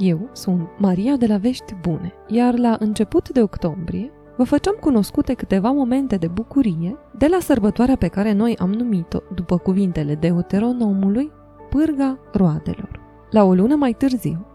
Eu 0.00 0.28
sunt 0.32 0.68
Maria 0.78 1.16
de 1.16 1.26
la 1.26 1.36
Vești 1.36 1.74
Bune, 1.80 2.12
iar 2.28 2.58
la 2.58 2.76
început 2.78 3.28
de 3.28 3.42
octombrie 3.42 4.10
vă 4.36 4.44
făceam 4.44 4.76
cunoscute 4.80 5.34
câteva 5.34 5.70
momente 5.70 6.16
de 6.16 6.26
bucurie 6.26 6.96
de 7.18 7.26
la 7.30 7.38
sărbătoarea 7.40 7.96
pe 7.96 8.08
care 8.08 8.32
noi 8.32 8.56
am 8.58 8.72
numit-o, 8.72 9.18
după 9.34 9.58
cuvintele 9.58 10.14
Deuteronomului, 10.14 11.30
Pârga 11.70 12.18
Roadelor. 12.32 13.00
La 13.30 13.44
o 13.44 13.54
lună 13.54 13.74
mai 13.74 13.92
târziu, 13.92 14.46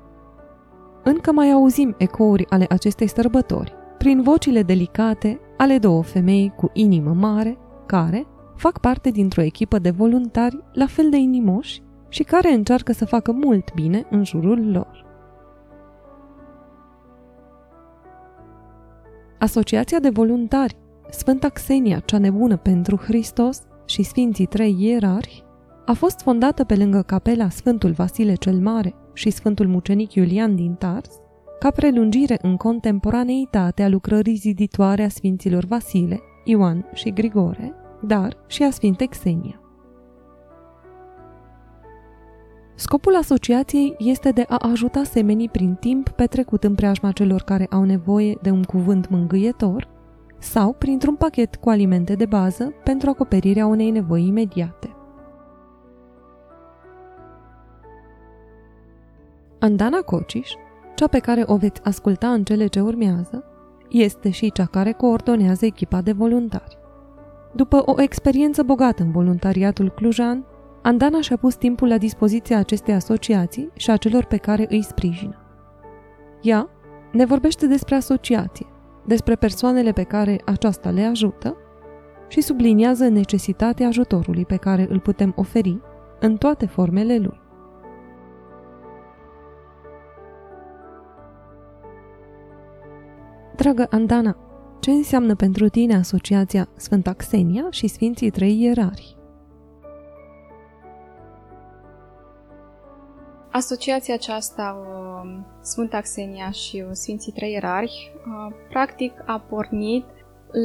încă 1.03 1.31
mai 1.31 1.51
auzim 1.51 1.95
ecouri 1.97 2.45
ale 2.49 2.65
acestei 2.69 3.07
sărbători, 3.07 3.73
prin 3.97 4.21
vocile 4.21 4.63
delicate 4.63 5.39
ale 5.57 5.77
două 5.77 6.03
femei 6.03 6.53
cu 6.55 6.69
inimă 6.73 7.13
mare, 7.13 7.57
care 7.85 8.27
fac 8.55 8.79
parte 8.79 9.09
dintr-o 9.09 9.41
echipă 9.41 9.79
de 9.79 9.89
voluntari 9.89 10.63
la 10.73 10.85
fel 10.85 11.09
de 11.09 11.17
inimoși 11.17 11.81
și 12.09 12.23
care 12.23 12.53
încearcă 12.53 12.91
să 12.91 13.05
facă 13.05 13.31
mult 13.31 13.73
bine 13.73 14.05
în 14.09 14.23
jurul 14.23 14.71
lor. 14.71 15.04
Asociația 19.45 19.99
de 19.99 20.09
voluntari 20.09 20.75
Sfânta 21.09 21.49
Xenia, 21.49 21.99
cea 21.99 22.17
nebună 22.17 22.57
pentru 22.57 22.95
Hristos 22.95 23.61
și 23.85 24.03
Sfinții 24.03 24.45
Trei 24.45 24.75
Ierarhi 24.79 25.43
a 25.85 25.93
fost 25.93 26.21
fondată 26.21 26.63
pe 26.63 26.75
lângă 26.75 27.01
capela 27.01 27.49
Sfântul 27.49 27.91
Vasile 27.91 28.35
cel 28.35 28.59
Mare 28.59 28.93
și 29.13 29.29
Sfântul 29.29 29.67
Mucenic 29.67 30.13
Iulian 30.13 30.55
din 30.55 30.73
Tars, 30.73 31.09
ca 31.59 31.71
prelungire 31.71 32.37
în 32.41 32.55
contemporaneitate 32.57 33.83
a 33.83 33.89
lucrării 33.89 34.35
ziditoare 34.35 35.03
a 35.03 35.09
Sfinților 35.09 35.65
Vasile, 35.65 36.19
Ioan 36.43 36.89
și 36.93 37.09
Grigore, 37.09 37.73
dar 38.01 38.37
și 38.47 38.63
a 38.63 38.69
Sfintei 38.69 39.07
Xenia. 39.07 39.59
Scopul 42.75 43.15
asociației 43.15 43.95
este 43.97 44.31
de 44.31 44.45
a 44.47 44.57
ajuta 44.71 45.03
semenii 45.03 45.49
prin 45.49 45.75
timp 45.75 46.09
petrecut 46.09 46.63
în 46.63 46.75
preajma 46.75 47.11
celor 47.11 47.41
care 47.41 47.67
au 47.69 47.83
nevoie 47.83 48.37
de 48.41 48.49
un 48.49 48.63
cuvânt 48.63 49.09
mângâietor 49.09 49.87
sau 50.37 50.73
printr-un 50.73 51.15
pachet 51.15 51.55
cu 51.55 51.69
alimente 51.69 52.15
de 52.15 52.25
bază 52.25 52.73
pentru 52.83 53.09
acoperirea 53.09 53.65
unei 53.65 53.89
nevoi 53.89 54.27
imediate. 54.27 54.95
Andana 59.59 59.97
Cociș, 59.97 60.51
cea 60.95 61.07
pe 61.07 61.19
care 61.19 61.43
o 61.45 61.55
veți 61.55 61.81
asculta 61.83 62.27
în 62.27 62.43
cele 62.43 62.67
ce 62.67 62.79
urmează, 62.79 63.43
este 63.89 64.29
și 64.29 64.51
cea 64.51 64.65
care 64.65 64.91
coordonează 64.91 65.65
echipa 65.65 66.01
de 66.01 66.11
voluntari. 66.11 66.77
După 67.53 67.83
o 67.85 68.01
experiență 68.01 68.63
bogată 68.63 69.03
în 69.03 69.11
voluntariatul 69.11 69.91
clujan, 69.91 70.45
Andana 70.85 71.21
și-a 71.21 71.37
pus 71.37 71.55
timpul 71.55 71.87
la 71.87 71.97
dispoziția 71.97 72.57
acestei 72.57 72.93
asociații 72.93 73.69
și 73.75 73.91
a 73.91 73.97
celor 73.97 74.23
pe 74.23 74.37
care 74.37 74.65
îi 74.69 74.83
sprijină. 74.83 75.35
Ea 76.41 76.69
ne 77.11 77.25
vorbește 77.25 77.67
despre 77.67 77.95
asociație, 77.95 78.65
despre 79.05 79.35
persoanele 79.35 79.91
pe 79.91 80.03
care 80.03 80.41
aceasta 80.45 80.89
le 80.89 81.01
ajută 81.01 81.57
și 82.27 82.41
subliniază 82.41 83.07
necesitatea 83.07 83.87
ajutorului 83.87 84.45
pe 84.45 84.55
care 84.55 84.87
îl 84.89 84.99
putem 84.99 85.33
oferi 85.35 85.81
în 86.19 86.37
toate 86.37 86.65
formele 86.65 87.17
lui. 87.17 87.39
Dragă 93.55 93.87
Andana, 93.89 94.37
ce 94.79 94.91
înseamnă 94.91 95.35
pentru 95.35 95.69
tine 95.69 95.95
asociația 95.95 96.67
Sfânta 96.75 97.13
Xenia 97.13 97.67
și 97.69 97.87
Sfinții 97.87 98.29
Trei 98.29 98.61
Ierari? 98.61 99.24
Asociația 103.55 104.13
aceasta, 104.13 104.77
Sfânta 105.61 105.99
Xenia 105.99 106.51
și 106.51 106.85
Sfinții 106.91 107.31
Trei 107.31 107.51
Ierarhi, 107.51 108.11
practic 108.69 109.13
a 109.25 109.39
pornit 109.49 110.05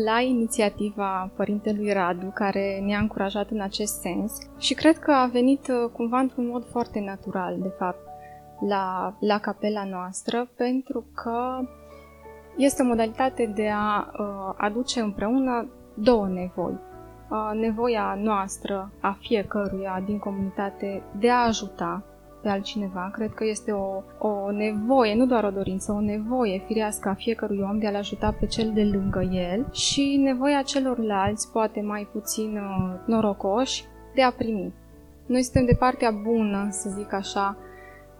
la 0.05 0.21
inițiativa 0.21 1.31
părintelui 1.37 1.93
Radu, 1.93 2.31
care 2.35 2.83
ne-a 2.85 2.99
încurajat 2.99 3.51
în 3.51 3.61
acest 3.61 4.01
sens 4.01 4.39
și 4.59 4.75
cred 4.75 4.99
că 4.99 5.13
a 5.13 5.27
venit 5.27 5.69
uh, 5.69 5.91
cumva 5.93 6.19
într-un 6.19 6.47
mod 6.47 6.67
foarte 6.71 7.01
natural, 7.01 7.57
de 7.59 7.73
fapt, 7.79 8.01
la, 8.69 9.17
la 9.21 9.39
capela 9.39 9.85
noastră, 9.85 10.51
pentru 10.57 11.05
că 11.15 11.61
este 12.57 12.83
o 12.83 12.87
modalitate 12.87 13.53
de 13.55 13.69
a 13.69 14.11
uh, 14.13 14.55
aduce 14.57 15.01
împreună 15.01 15.69
două 15.95 16.29
nevoi. 16.29 16.79
Uh, 17.31 17.51
nevoia 17.55 18.19
noastră, 18.23 18.93
a 19.01 19.17
fiecăruia 19.21 20.03
din 20.07 20.19
comunitate, 20.19 21.03
de 21.19 21.31
a 21.31 21.47
ajuta 21.47 22.05
pe 22.43 22.49
altcineva. 22.49 23.11
Cred 23.13 23.33
că 23.35 23.45
este 23.45 23.73
o, 23.73 24.03
o 24.19 24.51
nevoie, 24.51 25.15
nu 25.15 25.27
doar 25.27 25.45
o 25.45 25.51
dorință, 25.51 25.93
o 25.93 26.01
nevoie 26.01 26.63
firească 26.67 27.09
a 27.09 27.15
fiecărui 27.15 27.61
om 27.71 27.79
de 27.79 27.87
a-l 27.87 27.95
ajuta 27.95 28.37
pe 28.41 28.47
cel 28.47 28.71
de 28.75 28.85
lângă 28.85 29.21
el 29.33 29.73
și 29.73 30.21
nevoia 30.23 30.63
celorlalți, 30.63 31.53
poate 31.53 31.81
mai 31.81 32.09
puțin 32.13 32.57
uh, 32.57 32.95
norocoși, 33.07 33.85
de 34.15 34.23
a 34.23 34.31
primi. 34.31 34.73
Noi 35.27 35.43
suntem 35.43 35.65
de 35.65 35.77
partea 35.79 36.11
bună, 36.11 36.69
să 36.71 36.91
zic 36.97 37.13
așa, 37.13 37.57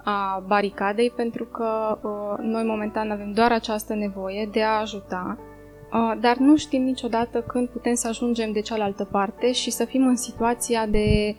a 0.05 0.43
baricadei 0.47 1.11
pentru 1.11 1.45
că 1.45 1.99
uh, 2.03 2.45
noi 2.45 2.65
momentan 2.65 3.11
avem 3.11 3.33
doar 3.33 3.53
această 3.53 3.95
nevoie 3.95 4.49
de 4.53 4.63
a 4.63 4.81
ajuta, 4.81 5.39
uh, 5.39 6.21
dar 6.21 6.37
nu 6.37 6.57
știm 6.57 6.83
niciodată 6.83 7.41
când 7.41 7.69
putem 7.69 7.95
să 7.95 8.09
ajungem 8.09 8.53
de 8.53 8.61
cealaltă 8.61 9.05
parte 9.05 9.53
și 9.53 9.71
să 9.71 9.85
fim 9.85 10.07
în 10.07 10.17
situația 10.17 10.87
de, 10.87 11.35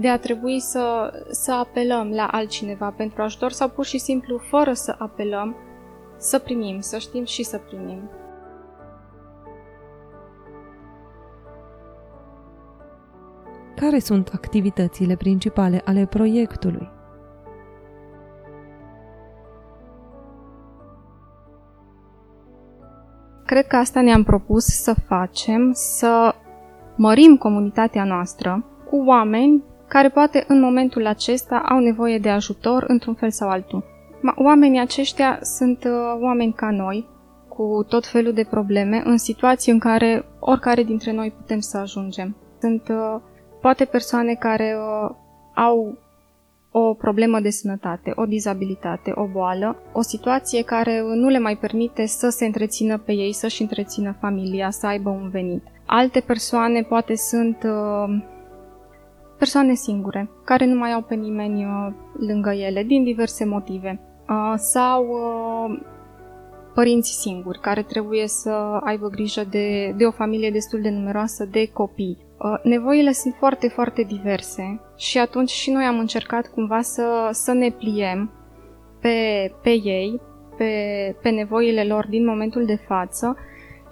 de 0.00 0.08
a 0.08 0.18
trebui 0.18 0.60
să, 0.60 1.12
să 1.30 1.52
apelăm 1.52 2.10
la 2.10 2.26
altcineva 2.26 2.94
pentru 2.96 3.22
ajutor 3.22 3.50
sau 3.50 3.68
pur 3.68 3.84
și 3.84 3.98
simplu, 3.98 4.38
fără 4.38 4.72
să 4.72 4.94
apelăm, 4.98 5.56
să 6.16 6.38
primim, 6.38 6.80
să 6.80 6.98
știm 6.98 7.24
și 7.24 7.42
să 7.42 7.58
primim. 7.58 8.10
Care 13.76 13.98
sunt 13.98 14.30
activitățile 14.34 15.16
principale 15.16 15.82
ale 15.84 16.06
proiectului? 16.06 16.90
Cred 23.46 23.66
că 23.66 23.76
asta 23.76 24.00
ne-am 24.00 24.22
propus 24.22 24.64
să 24.64 24.94
facem, 25.06 25.70
să 25.72 26.34
mărim 26.96 27.36
comunitatea 27.36 28.04
noastră 28.04 28.64
cu 28.90 29.02
oameni 29.06 29.62
care 29.88 30.08
poate 30.08 30.44
în 30.48 30.60
momentul 30.60 31.06
acesta 31.06 31.62
au 31.68 31.78
nevoie 31.78 32.18
de 32.18 32.28
ajutor 32.28 32.84
într-un 32.86 33.14
fel 33.14 33.30
sau 33.30 33.48
altul. 33.48 33.84
Oamenii 34.36 34.80
aceștia 34.80 35.38
sunt 35.42 35.84
uh, 35.84 35.92
oameni 36.20 36.52
ca 36.52 36.70
noi, 36.70 37.06
cu 37.48 37.84
tot 37.88 38.06
felul 38.06 38.32
de 38.32 38.46
probleme, 38.50 39.02
în 39.04 39.18
situații 39.18 39.72
în 39.72 39.78
care 39.78 40.24
oricare 40.38 40.82
dintre 40.82 41.12
noi 41.12 41.30
putem 41.30 41.60
să 41.60 41.78
ajungem. 41.78 42.36
Sunt 42.60 42.88
uh, 42.88 43.20
poate 43.60 43.84
persoane 43.84 44.34
care 44.34 44.76
uh, 44.76 45.14
au 45.54 45.98
o 46.70 46.94
problemă 46.94 47.40
de 47.40 47.50
sănătate, 47.50 48.12
o 48.14 48.24
dizabilitate, 48.24 49.12
o 49.14 49.26
boală, 49.26 49.76
o 49.92 50.02
situație 50.02 50.62
care 50.62 51.00
nu 51.00 51.28
le 51.28 51.38
mai 51.38 51.56
permite 51.56 52.06
să 52.06 52.28
se 52.28 52.44
întrețină 52.46 52.98
pe 52.98 53.12
ei, 53.12 53.32
să-și 53.32 53.62
întrețină 53.62 54.16
familia, 54.20 54.70
să 54.70 54.86
aibă 54.86 55.10
un 55.10 55.28
venit. 55.28 55.62
Alte 55.86 56.20
persoane 56.20 56.82
poate 56.82 57.16
sunt 57.16 57.56
uh, 57.64 58.22
persoane 59.38 59.74
singure, 59.74 60.30
care 60.44 60.64
nu 60.66 60.78
mai 60.78 60.92
au 60.92 61.02
pe 61.02 61.14
nimeni 61.14 61.64
uh, 61.64 61.92
lângă 62.18 62.50
ele, 62.50 62.82
din 62.82 63.04
diverse 63.04 63.44
motive. 63.44 64.00
Uh, 64.28 64.54
sau 64.56 65.06
uh, 65.06 65.80
părinți 66.74 67.20
singuri, 67.20 67.60
care 67.60 67.82
trebuie 67.82 68.26
să 68.26 68.50
aibă 68.84 69.08
grijă 69.08 69.44
de, 69.50 69.94
de 69.96 70.04
o 70.04 70.10
familie 70.10 70.50
destul 70.50 70.80
de 70.80 70.90
numeroasă 70.90 71.44
de 71.44 71.70
copii. 71.72 72.18
Uh, 72.38 72.54
nevoile 72.62 73.12
sunt 73.12 73.34
foarte, 73.38 73.68
foarte 73.68 74.02
diverse 74.02 74.80
și 74.96 75.18
atunci 75.18 75.50
și 75.50 75.70
noi 75.70 75.84
am 75.84 75.98
încercat 75.98 76.46
cumva 76.46 76.80
să, 76.80 77.28
să 77.32 77.52
ne 77.52 77.70
pliem 77.70 78.30
pe, 79.00 79.16
pe 79.62 79.70
ei, 79.70 80.20
pe, 80.56 80.72
pe 81.22 81.28
nevoile 81.30 81.84
lor 81.84 82.06
din 82.08 82.24
momentul 82.24 82.64
de 82.64 82.78
față 82.86 83.36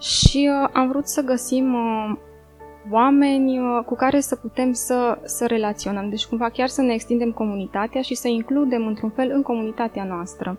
și 0.01 0.51
uh, 0.63 0.69
am 0.73 0.89
vrut 0.89 1.07
să 1.07 1.23
găsim 1.23 1.75
uh, 1.75 2.17
oameni 2.91 3.59
uh, 3.59 3.85
cu 3.87 3.95
care 3.95 4.21
să 4.21 4.37
putem 4.37 4.73
să, 4.73 5.19
să 5.25 5.47
relaționăm, 5.47 6.09
deci 6.09 6.27
cumva 6.27 6.49
chiar 6.49 6.69
să 6.69 6.83
ne 6.83 6.93
extindem 6.93 7.33
comunitatea 7.33 8.01
și 8.01 8.15
să 8.15 8.29
includem 8.29 8.87
într-un 8.87 9.11
fel 9.11 9.31
în 9.35 9.43
comunitatea 9.43 10.05
noastră. 10.05 10.59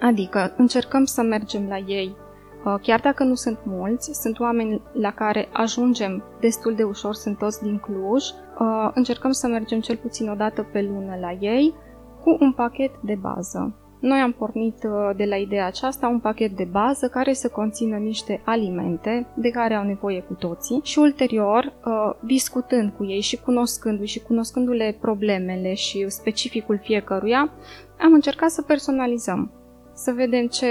Adică 0.00 0.54
încercăm 0.56 1.04
să 1.04 1.22
mergem 1.22 1.66
la 1.68 1.76
ei 1.76 2.16
Uh, 2.64 2.74
chiar 2.82 3.00
dacă 3.00 3.24
nu 3.24 3.34
sunt 3.34 3.58
mulți, 3.64 4.10
sunt 4.20 4.38
oameni 4.38 4.82
la 4.92 5.10
care 5.10 5.48
ajungem 5.52 6.24
destul 6.40 6.74
de 6.74 6.82
ușor, 6.82 7.14
sunt 7.14 7.38
toți 7.38 7.62
din 7.62 7.78
Cluj. 7.78 8.24
Uh, 8.24 8.90
încercăm 8.94 9.30
să 9.30 9.46
mergem 9.46 9.80
cel 9.80 9.96
puțin 9.96 10.28
o 10.28 10.34
dată 10.34 10.62
pe 10.72 10.82
lună 10.82 11.16
la 11.20 11.32
ei 11.40 11.74
cu 12.22 12.36
un 12.40 12.52
pachet 12.52 12.90
de 13.00 13.18
bază. 13.20 13.74
Noi 14.00 14.18
am 14.18 14.32
pornit 14.32 14.84
uh, 14.84 15.10
de 15.16 15.24
la 15.24 15.36
ideea 15.36 15.66
aceasta 15.66 16.08
un 16.08 16.20
pachet 16.20 16.56
de 16.56 16.64
bază 16.64 17.08
care 17.08 17.32
să 17.32 17.48
conțină 17.48 17.96
niște 17.96 18.40
alimente 18.44 19.26
de 19.34 19.50
care 19.50 19.74
au 19.74 19.84
nevoie 19.84 20.20
cu 20.20 20.34
toții 20.34 20.80
și 20.82 20.98
ulterior, 20.98 21.72
discutând 22.20 22.92
cu 22.96 23.04
ei 23.04 23.20
și 23.20 23.40
cunoscându-i 23.40 24.06
și 24.06 24.20
cunoscându-le 24.20 24.96
problemele 25.00 25.74
și 25.74 26.08
specificul 26.08 26.78
fiecăruia, 26.82 27.50
am 28.00 28.12
încercat 28.12 28.50
să 28.50 28.62
personalizăm 28.62 29.52
să 29.98 30.12
vedem 30.12 30.46
ce, 30.46 30.68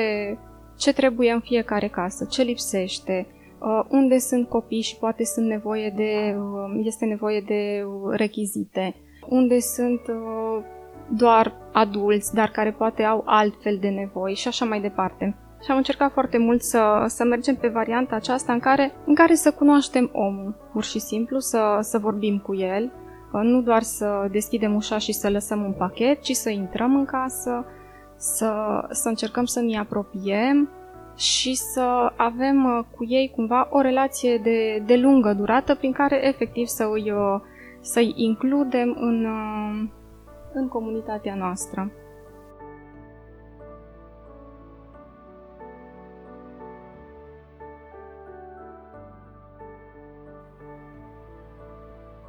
ce 0.78 0.94
trebuie 0.94 1.32
în 1.32 1.40
fiecare 1.40 1.88
casă, 1.88 2.26
ce 2.30 2.42
lipsește, 2.42 3.28
uh, 3.60 3.84
unde 3.90 4.18
sunt 4.18 4.50
copii 4.50 4.82
și 4.82 4.98
poate 4.98 5.24
sunt 5.24 5.48
nevoie 5.48 5.94
de, 5.96 6.36
uh, 6.38 6.82
este 6.84 7.06
nevoie 7.06 7.42
de 7.42 7.86
rechizite, 8.12 8.96
unde 9.30 9.60
sunt 9.60 10.02
uh, 10.08 10.64
doar 11.10 11.54
adulți, 11.74 12.34
dar 12.34 12.50
care 12.50 12.72
poate 12.72 13.04
au 13.04 13.24
altfel 13.26 13.78
de 13.82 13.90
nevoi 13.90 14.34
și 14.34 14.48
așa 14.48 14.66
mai 14.66 14.82
departe. 14.82 15.36
Și 15.64 15.72
am 15.72 15.78
încercat 15.78 16.12
foarte 16.12 16.38
mult 16.38 16.62
să, 16.62 17.04
să 17.08 17.24
mergem 17.24 17.56
pe 17.56 17.68
varianta 17.68 18.16
aceasta 18.16 18.54
în 18.54 18.60
care, 18.60 18.94
în 19.06 19.16
care 19.16 19.34
să 19.34 19.52
cunoaștem 19.52 20.10
omul, 20.14 20.56
pur 20.72 20.84
și 20.84 21.00
simplu, 21.00 21.40
să, 21.40 21.78
să 21.82 21.98
vorbim 21.98 22.38
cu 22.38 22.56
el, 22.56 22.92
nu 23.32 23.62
doar 23.62 23.82
să 23.82 24.28
deschidem 24.32 24.76
ușa 24.76 24.98
și 24.98 25.12
să 25.12 25.30
lăsăm 25.30 25.64
un 25.64 25.74
pachet, 25.74 26.22
ci 26.22 26.32
să 26.32 26.50
intrăm 26.50 26.96
în 26.96 27.06
casă, 27.06 27.66
să, 28.16 28.52
să 28.92 29.08
încercăm 29.08 29.46
să 29.46 29.60
ne 29.60 29.78
apropiem 29.78 30.70
și 31.16 31.56
să 31.56 32.12
avem 32.16 32.66
uh, 32.66 32.86
cu 32.96 33.06
ei 33.08 33.32
cumva 33.36 33.68
o 33.72 33.82
relație 33.82 34.38
de, 34.38 34.84
de 34.86 34.96
lungă 34.96 35.34
durată 35.34 35.76
prin 35.76 35.92
care 35.92 36.28
efectiv 36.28 36.66
să 36.66 36.90
îi, 36.94 37.12
uh, 37.12 37.42
să-i 37.82 38.14
includem 38.16 38.98
în, 39.00 39.26
uh, 39.26 39.90
în 40.58 40.68
comunitatea 40.68 41.36
noastră. 41.36 41.92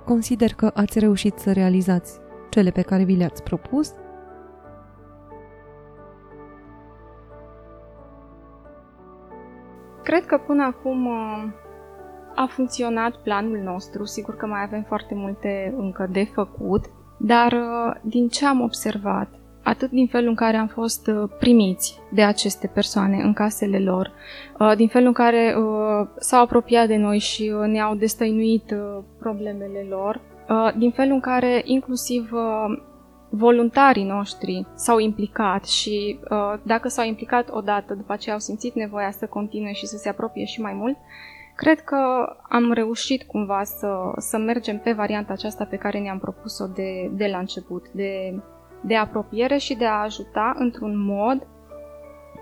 Consider 0.05 0.55
că 0.57 0.71
ați 0.75 0.99
reușit 0.99 1.39
să 1.39 1.53
realizați 1.53 2.21
cele 2.49 2.71
pe 2.71 2.83
care 2.83 3.05
vi 3.05 3.17
le-ați 3.17 3.43
propus 3.43 3.95
Cred 10.09 10.27
că 10.27 10.39
până 10.39 10.65
acum 10.65 11.07
uh, 11.07 11.45
a 12.35 12.47
funcționat 12.47 13.17
planul 13.17 13.59
nostru. 13.59 14.05
Sigur 14.05 14.37
că 14.37 14.47
mai 14.47 14.63
avem 14.63 14.83
foarte 14.83 15.15
multe 15.15 15.75
încă 15.77 16.07
de 16.11 16.25
făcut, 16.25 16.85
dar 17.19 17.53
uh, 17.53 17.95
din 18.03 18.29
ce 18.29 18.47
am 18.47 18.61
observat, 18.61 19.29
atât 19.63 19.91
din 19.91 20.07
felul 20.07 20.29
în 20.29 20.35
care 20.35 20.57
am 20.57 20.67
fost 20.67 21.07
uh, 21.07 21.31
primiți 21.39 21.99
de 22.13 22.23
aceste 22.23 22.71
persoane 22.75 23.23
în 23.23 23.33
casele 23.33 23.79
lor, 23.79 24.13
din 24.77 24.89
felul 24.89 25.07
în 25.07 25.13
care 25.13 25.55
s-au 26.19 26.43
apropiat 26.43 26.87
de 26.87 26.97
noi 26.97 27.19
și 27.19 27.53
ne-au 27.67 27.95
destăinuit 27.95 28.75
problemele 29.19 29.87
lor, 29.89 30.21
din 30.77 30.91
felul 30.91 31.13
în 31.13 31.21
care 31.21 31.63
inclusiv 31.65 32.31
voluntarii 33.31 34.05
noștri 34.05 34.67
s-au 34.75 34.99
implicat 34.99 35.65
și 35.65 36.19
uh, 36.31 36.55
dacă 36.63 36.89
s-au 36.89 37.07
implicat 37.07 37.49
odată, 37.51 37.95
după 37.95 38.13
aceea 38.13 38.35
au 38.35 38.41
simțit 38.41 38.75
nevoia 38.75 39.11
să 39.11 39.27
continue 39.27 39.73
și 39.73 39.87
să 39.87 39.97
se 39.97 40.09
apropie 40.09 40.45
și 40.45 40.61
mai 40.61 40.73
mult, 40.73 40.97
cred 41.63 41.81
că 41.81 41.97
am 42.49 42.73
reușit 42.73 43.23
cumva 43.23 43.63
să, 43.65 44.13
să 44.17 44.39
mergem 44.39 44.79
pe 44.79 44.93
varianta 44.93 45.33
aceasta 45.33 45.65
pe 45.65 45.77
care 45.77 45.99
ne-am 45.99 46.19
propus-o 46.19 46.67
de, 46.67 47.11
de 47.13 47.27
la 47.27 47.39
început, 47.39 47.89
de, 47.91 48.41
de 48.81 48.97
apropiere 48.97 49.57
și 49.57 49.75
de 49.75 49.85
a 49.85 50.03
ajuta 50.03 50.55
într-un 50.59 51.05
mod 51.05 51.47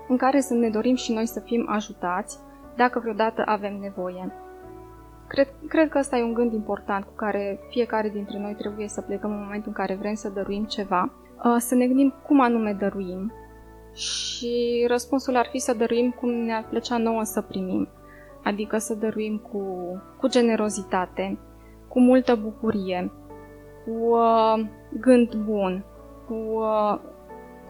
în 0.07 0.17
care 0.17 0.39
să 0.39 0.53
ne 0.53 0.69
dorim 0.69 0.95
și 0.95 1.11
noi 1.11 1.25
să 1.25 1.39
fim 1.39 1.65
ajutați 1.69 2.37
dacă 2.75 2.99
vreodată 2.99 3.43
avem 3.45 3.77
nevoie. 3.79 4.31
Cred, 5.27 5.47
cred 5.67 5.89
că 5.89 5.97
ăsta 5.97 6.17
e 6.17 6.23
un 6.23 6.33
gând 6.33 6.53
important 6.53 7.05
cu 7.05 7.13
care 7.15 7.59
fiecare 7.69 8.09
dintre 8.09 8.39
noi 8.39 8.53
trebuie 8.53 8.87
să 8.87 9.01
plecăm 9.01 9.31
în 9.31 9.41
momentul 9.43 9.67
în 9.67 9.85
care 9.85 9.95
vrem 9.95 10.13
să 10.13 10.29
dăruim 10.29 10.63
ceva, 10.63 11.11
uh, 11.43 11.55
să 11.57 11.75
ne 11.75 11.87
gândim 11.87 12.13
cum 12.25 12.41
anume 12.41 12.73
dăruim 12.73 13.31
și 13.93 14.85
răspunsul 14.87 15.35
ar 15.35 15.47
fi 15.51 15.59
să 15.59 15.73
dăruim 15.73 16.11
cum 16.11 16.29
ne-ar 16.29 16.65
plăcea 16.69 16.97
nouă 16.97 17.23
să 17.23 17.41
primim, 17.41 17.87
adică 18.47 18.77
să 18.77 18.93
dăruim 18.93 19.37
cu, 19.37 19.61
cu 20.19 20.27
generozitate, 20.27 21.39
cu 21.87 21.99
multă 21.99 22.35
bucurie, 22.35 23.11
cu 23.85 23.91
uh, 23.91 24.65
gând 24.99 25.35
bun, 25.35 25.85
cu, 26.27 26.33
uh, 26.33 26.99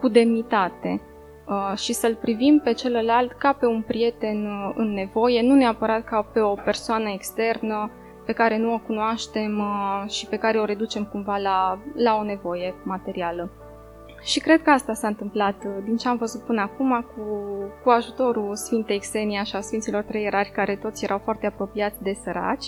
cu 0.00 0.08
demnitate, 0.08 1.00
Uh, 1.48 1.76
și 1.76 1.92
să-l 1.92 2.14
privim 2.14 2.60
pe 2.64 2.72
celălalt 2.72 3.32
ca 3.32 3.52
pe 3.52 3.66
un 3.66 3.82
prieten 3.82 4.46
uh, 4.46 4.72
în 4.74 4.92
nevoie, 4.92 5.42
nu 5.42 5.54
neapărat 5.54 6.04
ca 6.04 6.22
pe 6.32 6.40
o 6.40 6.54
persoană 6.54 7.08
externă 7.08 7.90
pe 8.26 8.32
care 8.32 8.58
nu 8.58 8.72
o 8.72 8.78
cunoaștem 8.78 9.58
uh, 9.58 10.10
și 10.10 10.26
pe 10.26 10.36
care 10.36 10.58
o 10.58 10.64
reducem 10.64 11.04
cumva 11.04 11.36
la, 11.36 11.78
la 11.94 12.16
o 12.16 12.22
nevoie 12.22 12.74
materială. 12.84 13.50
Și 14.22 14.40
cred 14.40 14.62
că 14.62 14.70
asta 14.70 14.92
s-a 14.92 15.06
întâmplat 15.08 15.64
din 15.84 15.96
ce 15.96 16.08
am 16.08 16.16
văzut 16.16 16.40
până 16.40 16.60
acum 16.60 17.06
cu, 17.14 17.22
cu 17.82 17.90
ajutorul 17.90 18.56
Sfintei 18.56 18.98
Xenia 18.98 19.42
și 19.42 19.56
a 19.56 19.60
Sfinților 19.60 20.02
Trei 20.02 20.22
Ierarhi 20.22 20.52
care 20.52 20.76
toți 20.76 21.04
erau 21.04 21.20
foarte 21.24 21.46
apropiați 21.46 22.02
de 22.02 22.12
săraci 22.24 22.66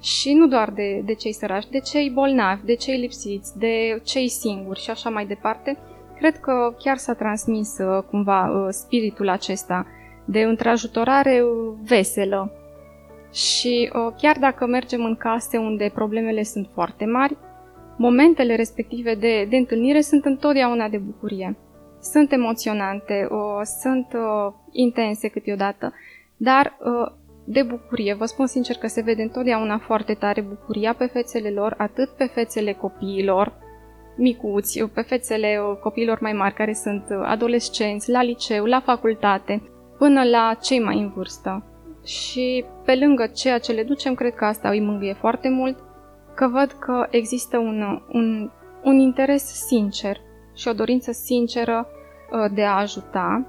și 0.00 0.32
nu 0.32 0.46
doar 0.46 0.70
de, 0.70 1.02
de 1.04 1.14
cei 1.14 1.32
săraci, 1.32 1.68
de 1.68 1.78
cei 1.78 2.10
bolnavi, 2.10 2.64
de 2.64 2.74
cei 2.74 3.00
lipsiți, 3.00 3.58
de 3.58 4.00
cei 4.04 4.28
singuri 4.28 4.80
și 4.80 4.90
așa 4.90 5.10
mai 5.10 5.26
departe, 5.26 5.78
Cred 6.20 6.36
că 6.36 6.74
chiar 6.78 6.96
s-a 6.96 7.14
transmis 7.14 7.78
uh, 7.78 8.02
cumva 8.10 8.50
uh, 8.50 8.66
spiritul 8.70 9.28
acesta 9.28 9.86
de 10.24 10.40
întrajutorare 10.40 11.42
uh, 11.42 11.74
veselă. 11.84 12.52
Și 13.32 13.90
chiar 14.16 14.36
dacă 14.40 14.66
mergem 14.66 15.04
în 15.04 15.16
case 15.16 15.56
unde 15.56 15.90
problemele 15.94 16.42
sunt 16.42 16.68
foarte 16.72 17.04
mari, 17.04 17.36
momentele 18.00 18.56
respective 18.56 19.14
de, 19.14 19.46
de 19.50 19.56
întâlnire 19.56 20.00
sunt 20.00 20.24
întotdeauna 20.24 20.88
de 20.88 20.98
bucurie. 20.98 21.56
Sunt 22.02 22.32
emoționante, 22.32 23.28
sunt 23.80 24.06
intense 24.70 25.28
câteodată, 25.28 25.92
dar 26.36 26.76
de 27.44 27.62
bucurie. 27.62 28.14
Vă 28.14 28.24
spun 28.24 28.46
sincer 28.46 28.76
că 28.76 28.86
se 28.86 29.02
vede 29.02 29.22
întotdeauna 29.22 29.78
foarte 29.78 30.14
tare 30.14 30.40
bucuria 30.40 30.94
pe 30.94 31.06
fețele 31.06 31.50
lor, 31.50 31.74
atât 31.78 32.08
pe 32.08 32.24
fețele 32.24 32.72
copiilor, 32.72 33.52
micuți, 34.16 34.84
pe 34.94 35.00
fețele 35.00 35.58
copiilor 35.82 36.20
mai 36.20 36.32
mari 36.32 36.54
care 36.54 36.72
sunt 36.72 37.04
adolescenți, 37.22 38.10
la 38.10 38.22
liceu, 38.22 38.64
la 38.64 38.80
facultate, 38.80 39.62
până 39.98 40.24
la 40.24 40.56
cei 40.62 40.80
mai 40.80 40.98
în 40.98 41.12
vârstă. 41.14 41.64
Și 42.04 42.64
pe 42.84 42.96
lângă 42.96 43.26
ceea 43.26 43.58
ce 43.58 43.72
le 43.72 43.82
ducem, 43.82 44.14
cred 44.14 44.34
că 44.34 44.44
asta 44.44 44.68
îi 44.68 44.80
mângâie 44.80 45.12
foarte 45.12 45.48
mult, 45.48 45.88
că 46.34 46.48
văd 46.48 46.76
că 46.78 47.06
există 47.10 47.58
un, 47.58 48.02
un, 48.12 48.50
un 48.82 48.98
interes 48.98 49.66
sincer 49.66 50.16
și 50.54 50.68
o 50.68 50.72
dorință 50.72 51.12
sinceră 51.12 51.86
uh, 52.30 52.50
de 52.54 52.64
a 52.64 52.78
ajuta 52.78 53.46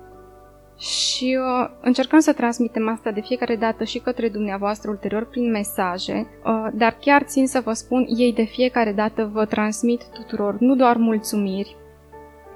și 0.78 1.38
uh, 1.40 1.70
încercăm 1.82 2.20
să 2.20 2.34
transmitem 2.34 2.90
asta 2.90 3.12
de 3.12 3.22
fiecare 3.22 3.56
dată 3.56 3.84
și 3.84 4.00
către 4.00 4.30
dumneavoastră 4.30 4.90
ulterior 4.90 5.26
prin 5.26 5.52
mesaje, 5.52 6.28
uh, 6.46 6.68
dar 6.74 6.98
chiar 7.00 7.24
țin 7.24 7.48
să 7.48 7.60
vă 7.60 7.74
spun, 7.74 8.06
ei 8.18 8.34
de 8.34 8.44
fiecare 8.44 8.92
dată 8.92 9.30
vă 9.34 9.46
transmit 9.46 10.04
tuturor 10.14 10.58
nu 10.60 10.76
doar 10.76 10.96
mulțumiri, 10.96 11.76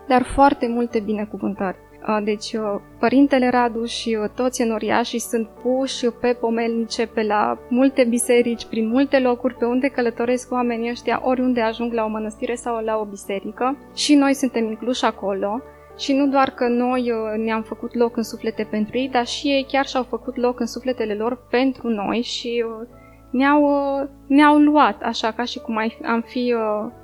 dar 0.08 0.24
foarte 0.24 0.67
multe 0.67 1.00
binecuvântări. 1.00 1.77
Uh, 2.07 2.17
deci, 2.24 2.53
uh, 2.53 2.75
Părintele 3.00 3.50
Radu 3.50 3.85
și 3.85 4.17
uh, 4.21 4.29
toți 4.35 4.62
enoriașii 4.62 5.19
sunt 5.19 5.47
puși 5.47 6.05
pe 6.21 6.38
pomelnice, 6.39 7.07
pe 7.07 7.24
la 7.24 7.57
multe 7.69 8.03
biserici, 8.03 8.65
prin 8.65 8.88
multe 8.88 9.19
locuri, 9.19 9.55
pe 9.55 9.65
unde 9.65 9.88
călătoresc 9.88 10.51
oamenii 10.51 10.89
ăștia, 10.89 11.21
oriunde 11.24 11.62
ajung 11.62 11.93
la 11.93 12.03
o 12.03 12.07
mănăstire 12.07 12.55
sau 12.55 12.83
la 12.83 12.97
o 12.97 13.05
biserică 13.05 13.77
și 13.95 14.15
noi 14.15 14.33
suntem 14.33 14.65
incluși 14.65 15.05
acolo. 15.05 15.62
Și 15.97 16.13
nu 16.13 16.27
doar 16.27 16.50
că 16.50 16.67
noi 16.67 17.12
uh, 17.12 17.43
ne-am 17.45 17.62
făcut 17.62 17.95
loc 17.95 18.17
în 18.17 18.24
suflete 18.24 18.67
pentru 18.69 18.97
ei, 18.97 19.09
dar 19.09 19.25
și 19.25 19.47
ei 19.47 19.65
chiar 19.67 19.85
și-au 19.85 20.03
făcut 20.03 20.38
loc 20.38 20.59
în 20.59 20.65
sufletele 20.65 21.13
lor 21.13 21.47
pentru 21.50 21.88
noi 21.88 22.21
și 22.21 22.63
uh, 22.67 22.88
ne-au, 23.31 23.63
uh, 23.63 24.07
ne-au 24.27 24.57
luat 24.57 25.01
așa 25.01 25.31
ca 25.31 25.43
și 25.43 25.59
cum 25.59 25.77
am 26.03 26.21
fi 26.21 26.55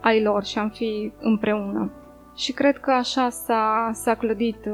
ai 0.01 0.21
lor 0.21 0.43
și 0.43 0.57
am 0.57 0.69
fi 0.69 1.11
împreună. 1.19 1.91
Și 2.41 2.51
cred 2.51 2.77
că 2.77 2.91
așa 2.91 3.29
s-a, 3.29 3.91
s-a 3.93 4.15
clădit 4.15 4.67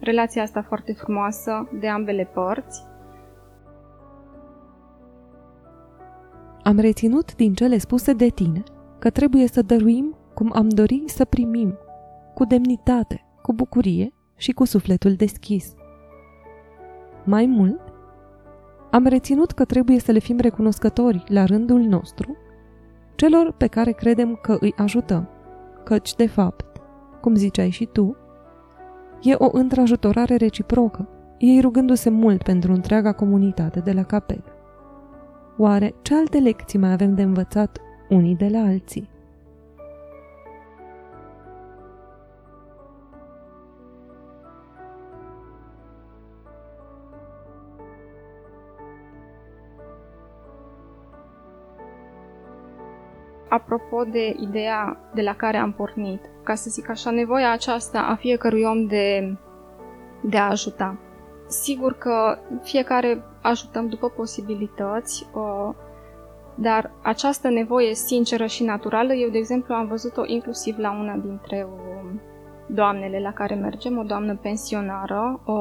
relația 0.00 0.42
asta 0.42 0.62
foarte 0.62 0.92
frumoasă 0.92 1.68
de 1.80 1.88
ambele 1.88 2.24
părți. 2.34 2.82
Am 6.62 6.78
reținut 6.78 7.34
din 7.34 7.54
cele 7.54 7.78
spuse 7.78 8.12
de 8.12 8.28
tine 8.28 8.62
că 8.98 9.10
trebuie 9.10 9.46
să 9.46 9.62
dăruim 9.62 10.16
cum 10.34 10.52
am 10.54 10.68
dori 10.68 11.02
să 11.06 11.24
primim, 11.24 11.78
cu 12.34 12.44
demnitate, 12.44 13.24
cu 13.42 13.52
bucurie 13.52 14.12
și 14.36 14.52
cu 14.52 14.64
sufletul 14.64 15.14
deschis. 15.14 15.74
Mai 17.24 17.46
mult, 17.46 17.80
am 18.90 19.06
reținut 19.06 19.52
că 19.52 19.64
trebuie 19.64 19.98
să 19.98 20.12
le 20.12 20.18
fim 20.18 20.38
recunoscători 20.38 21.24
la 21.26 21.44
rândul 21.44 21.80
nostru 21.80 22.36
celor 23.14 23.52
pe 23.52 23.66
care 23.66 23.92
credem 23.92 24.38
că 24.42 24.56
îi 24.60 24.74
ajutăm, 24.76 25.28
căci, 25.84 26.14
de 26.14 26.26
fapt, 26.26 26.77
cum 27.20 27.34
ziceai 27.34 27.70
și 27.70 27.84
tu, 27.84 28.16
e 29.22 29.34
o 29.34 29.48
întrajutorare 29.52 30.36
reciprocă, 30.36 31.08
ei 31.38 31.60
rugându-se 31.60 32.10
mult 32.10 32.42
pentru 32.42 32.72
întreaga 32.72 33.12
comunitate 33.12 33.80
de 33.80 33.92
la 33.92 34.02
capel. 34.02 34.44
Oare 35.56 35.94
ce 36.02 36.14
alte 36.14 36.38
lecții 36.38 36.78
mai 36.78 36.92
avem 36.92 37.14
de 37.14 37.22
învățat 37.22 37.78
unii 38.08 38.36
de 38.36 38.48
la 38.48 38.58
alții? 38.58 39.10
Apropo 53.48 54.04
de 54.04 54.36
ideea 54.40 55.10
de 55.14 55.22
la 55.22 55.34
care 55.34 55.56
am 55.56 55.72
pornit, 55.72 56.20
ca 56.42 56.54
să 56.54 56.70
zic 56.70 56.90
așa, 56.90 57.10
nevoia 57.10 57.52
aceasta 57.52 58.00
a 58.00 58.14
fiecărui 58.14 58.62
om 58.62 58.86
de, 58.86 59.36
de 60.22 60.38
a 60.38 60.50
ajuta. 60.50 60.98
Sigur 61.46 61.92
că 61.92 62.38
fiecare 62.62 63.22
ajutăm 63.42 63.88
după 63.88 64.08
posibilități, 64.08 65.26
uh, 65.34 65.74
dar 66.54 66.90
această 67.02 67.48
nevoie 67.48 67.94
sinceră 67.94 68.46
și 68.46 68.64
naturală, 68.64 69.12
eu, 69.12 69.28
de 69.28 69.38
exemplu, 69.38 69.74
am 69.74 69.86
văzut-o 69.86 70.22
inclusiv 70.26 70.78
la 70.78 70.90
una 70.90 71.16
dintre 71.16 71.66
uh, 71.70 72.10
doamnele 72.66 73.20
la 73.20 73.32
care 73.32 73.54
mergem, 73.54 73.98
o 73.98 74.02
doamnă 74.02 74.36
pensionară, 74.36 75.40
o, 75.44 75.52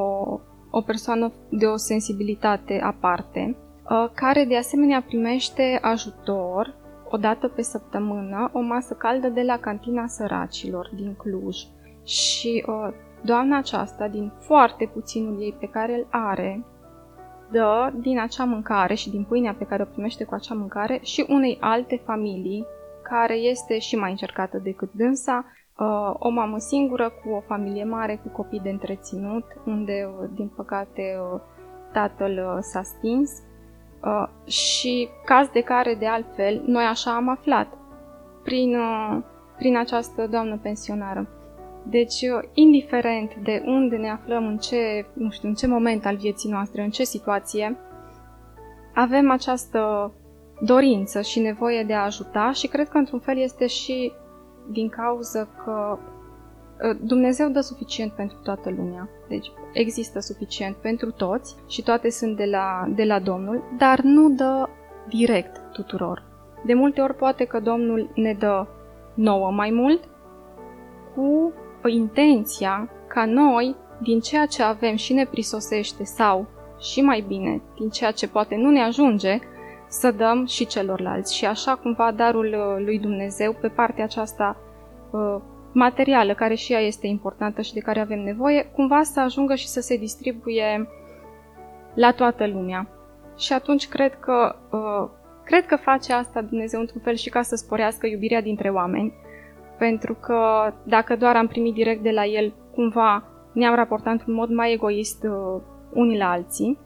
o 0.69 0.81
persoană 0.81 1.31
de 1.49 1.65
o 1.65 1.75
sensibilitate 1.75 2.81
aparte, 2.83 3.55
uh, 3.89 4.09
care 4.13 4.45
de 4.45 4.57
asemenea 4.57 5.01
primește 5.07 5.79
ajutor 5.81 6.75
o 7.09 7.17
dată 7.17 7.47
pe 7.47 7.61
săptămână, 7.61 8.49
o 8.53 8.59
masă 8.59 8.93
caldă 8.93 9.27
de 9.27 9.41
la 9.41 9.57
cantina 9.57 10.07
săracilor 10.07 10.89
din 10.95 11.15
Cluj. 11.17 11.57
Și 12.03 12.63
uh, 12.67 12.93
doamna 13.21 13.57
aceasta, 13.57 14.07
din 14.07 14.31
foarte 14.39 14.89
puținul 14.93 15.41
ei 15.41 15.55
pe 15.59 15.65
care 15.65 15.93
îl 15.93 16.07
are, 16.09 16.65
dă 17.51 17.93
din 17.95 18.19
acea 18.19 18.43
mâncare 18.43 18.93
și 18.93 19.09
din 19.09 19.23
pâinea 19.23 19.53
pe 19.53 19.65
care 19.65 19.81
o 19.81 19.85
primește 19.85 20.23
cu 20.23 20.33
acea 20.33 20.55
mâncare 20.55 20.99
și 21.01 21.25
unei 21.29 21.57
alte 21.61 22.01
familii 22.05 22.65
care 23.01 23.33
este 23.33 23.79
și 23.79 23.95
mai 23.95 24.09
încercată 24.09 24.57
decât 24.57 24.89
dânsa, 24.93 25.45
uh, 25.77 26.13
o 26.13 26.29
mamă 26.29 26.57
singură 26.57 27.09
cu 27.09 27.29
o 27.29 27.39
familie 27.39 27.83
mare, 27.83 28.19
cu 28.23 28.29
copii 28.29 28.59
de 28.59 28.69
întreținut, 28.69 29.45
unde, 29.65 30.09
uh, 30.21 30.29
din 30.35 30.47
păcate, 30.55 31.01
uh, 31.33 31.39
tatăl 31.93 32.57
s-a 32.61 32.81
stins 32.81 33.31
și 34.45 35.09
caz 35.25 35.49
de 35.53 35.61
care, 35.61 35.95
de 35.95 36.07
altfel, 36.07 36.63
noi 36.65 36.83
așa 36.83 37.15
am 37.15 37.29
aflat 37.29 37.67
prin, 38.43 38.77
prin 39.57 39.77
această 39.77 40.27
doamnă 40.27 40.59
pensionară. 40.61 41.27
Deci, 41.83 42.19
indiferent 42.53 43.35
de 43.35 43.63
unde 43.65 43.95
ne 43.95 44.09
aflăm, 44.09 44.47
în 44.47 44.57
ce, 44.57 45.05
nu 45.13 45.29
știu, 45.29 45.47
în 45.47 45.53
ce 45.53 45.67
moment 45.67 46.05
al 46.05 46.15
vieții 46.15 46.49
noastre, 46.49 46.81
în 46.81 46.89
ce 46.89 47.03
situație, 47.03 47.77
avem 48.93 49.31
această 49.31 50.11
dorință 50.59 51.21
și 51.21 51.39
nevoie 51.39 51.83
de 51.83 51.93
a 51.93 52.03
ajuta 52.03 52.51
și 52.51 52.67
cred 52.67 52.89
că 52.89 52.97
într-un 52.97 53.19
fel 53.19 53.37
este 53.37 53.67
și 53.67 54.11
din 54.69 54.89
cauza 54.89 55.47
că 55.63 55.71
ă, 55.71 55.99
Dumnezeu 57.01 57.49
dă 57.49 57.59
suficient 57.59 58.11
pentru 58.11 58.37
toată 58.43 58.69
lumea. 58.69 59.09
Deci 59.27 59.51
există 59.73 60.19
suficient 60.19 60.75
pentru 60.75 61.11
toți 61.11 61.55
și 61.67 61.83
toate 61.83 62.09
sunt 62.09 62.37
de 62.37 62.45
la, 62.45 62.87
de 62.95 63.03
la 63.03 63.19
Domnul, 63.19 63.63
dar 63.77 63.99
nu 63.99 64.29
dă 64.29 64.69
direct 65.09 65.61
tuturor. 65.73 66.23
De 66.65 66.73
multe 66.73 67.01
ori 67.01 67.15
poate 67.15 67.43
că 67.45 67.59
Domnul 67.59 68.09
ne 68.15 68.33
dă 68.33 68.67
nouă 69.13 69.51
mai 69.51 69.69
mult 69.69 70.03
cu 71.15 71.53
intenția 71.85 72.89
ca 73.07 73.25
noi, 73.25 73.75
din 74.01 74.19
ceea 74.19 74.45
ce 74.45 74.63
avem 74.63 74.95
și 74.95 75.13
ne 75.13 75.25
prisosește 75.25 76.03
sau, 76.03 76.47
și 76.79 77.01
mai 77.01 77.23
bine, 77.27 77.61
din 77.79 77.89
ceea 77.89 78.11
ce 78.11 78.27
poate 78.27 78.55
nu 78.55 78.69
ne 78.69 78.81
ajunge, 78.81 79.39
să 79.87 80.11
dăm 80.11 80.45
și 80.45 80.65
celorlalți. 80.65 81.35
Și 81.35 81.45
așa 81.45 81.75
cumva 81.75 82.11
darul 82.11 82.45
uh, 82.45 82.85
lui 82.85 82.99
Dumnezeu 82.99 83.53
pe 83.61 83.67
partea 83.67 84.03
aceasta 84.03 84.57
uh, 85.11 85.35
materială, 85.71 86.33
care 86.33 86.53
și 86.53 86.73
ea 86.73 86.79
este 86.79 87.07
importantă 87.07 87.61
și 87.61 87.73
de 87.73 87.79
care 87.79 87.99
avem 87.99 88.19
nevoie, 88.19 88.63
cumva 88.75 89.03
să 89.03 89.19
ajungă 89.19 89.55
și 89.55 89.67
să 89.67 89.81
se 89.81 89.97
distribuie 89.97 90.87
la 91.93 92.11
toată 92.11 92.47
lumea. 92.47 92.87
Și 93.37 93.53
atunci 93.53 93.87
cred 93.87 94.15
că, 94.19 94.55
uh, 94.71 95.09
cred 95.43 95.65
că 95.65 95.75
face 95.75 96.13
asta 96.13 96.41
Dumnezeu 96.41 96.79
într-un 96.79 97.01
fel 97.01 97.15
și 97.15 97.29
ca 97.29 97.41
să 97.41 97.55
sporească 97.55 98.07
iubirea 98.07 98.41
dintre 98.41 98.69
oameni, 98.69 99.13
pentru 99.77 100.13
că 100.13 100.73
dacă 100.83 101.15
doar 101.15 101.35
am 101.35 101.47
primit 101.47 101.73
direct 101.73 102.03
de 102.03 102.11
la 102.11 102.25
el, 102.25 102.53
cumva 102.73 103.23
ne-am 103.53 103.75
raportat 103.75 104.11
într-un 104.11 104.33
mod 104.33 104.49
mai 104.49 104.73
egoist 104.73 105.23
uh, 105.23 105.61
unii 105.93 106.17
la 106.17 106.31
alții. 106.31 106.79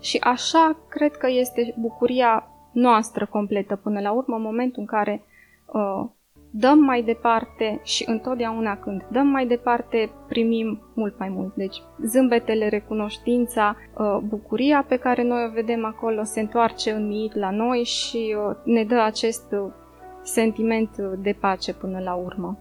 Și 0.00 0.18
așa 0.22 0.76
cred 0.88 1.16
că 1.16 1.26
este 1.30 1.74
bucuria 1.78 2.50
noastră 2.72 3.26
completă 3.26 3.76
până 3.76 4.00
la 4.00 4.12
urmă, 4.12 4.36
în 4.36 4.42
momentul 4.42 4.80
în 4.80 4.86
care 4.86 5.24
uh, 5.66 6.04
dăm 6.50 6.78
mai 6.78 7.02
departe 7.02 7.80
și 7.82 8.04
întotdeauna 8.06 8.76
când 8.76 9.06
dăm 9.10 9.26
mai 9.26 9.46
departe, 9.46 10.10
primim 10.28 10.80
mult 10.94 11.18
mai 11.18 11.28
mult. 11.28 11.54
Deci 11.54 11.82
zâmbetele, 12.04 12.68
recunoștința, 12.68 13.76
uh, 13.98 14.18
bucuria 14.24 14.84
pe 14.88 14.96
care 14.96 15.22
noi 15.22 15.46
o 15.48 15.52
vedem 15.52 15.84
acolo 15.84 16.24
se 16.24 16.40
întoarce 16.40 16.90
în 16.90 17.06
mit 17.06 17.34
la 17.34 17.50
noi 17.50 17.84
și 17.84 18.36
uh, 18.48 18.56
ne 18.64 18.84
dă 18.84 19.00
acest 19.00 19.52
uh, 19.52 19.70
sentiment 20.22 20.96
de 20.96 21.36
pace 21.40 21.74
până 21.74 22.00
la 22.00 22.14
urmă. 22.14 22.58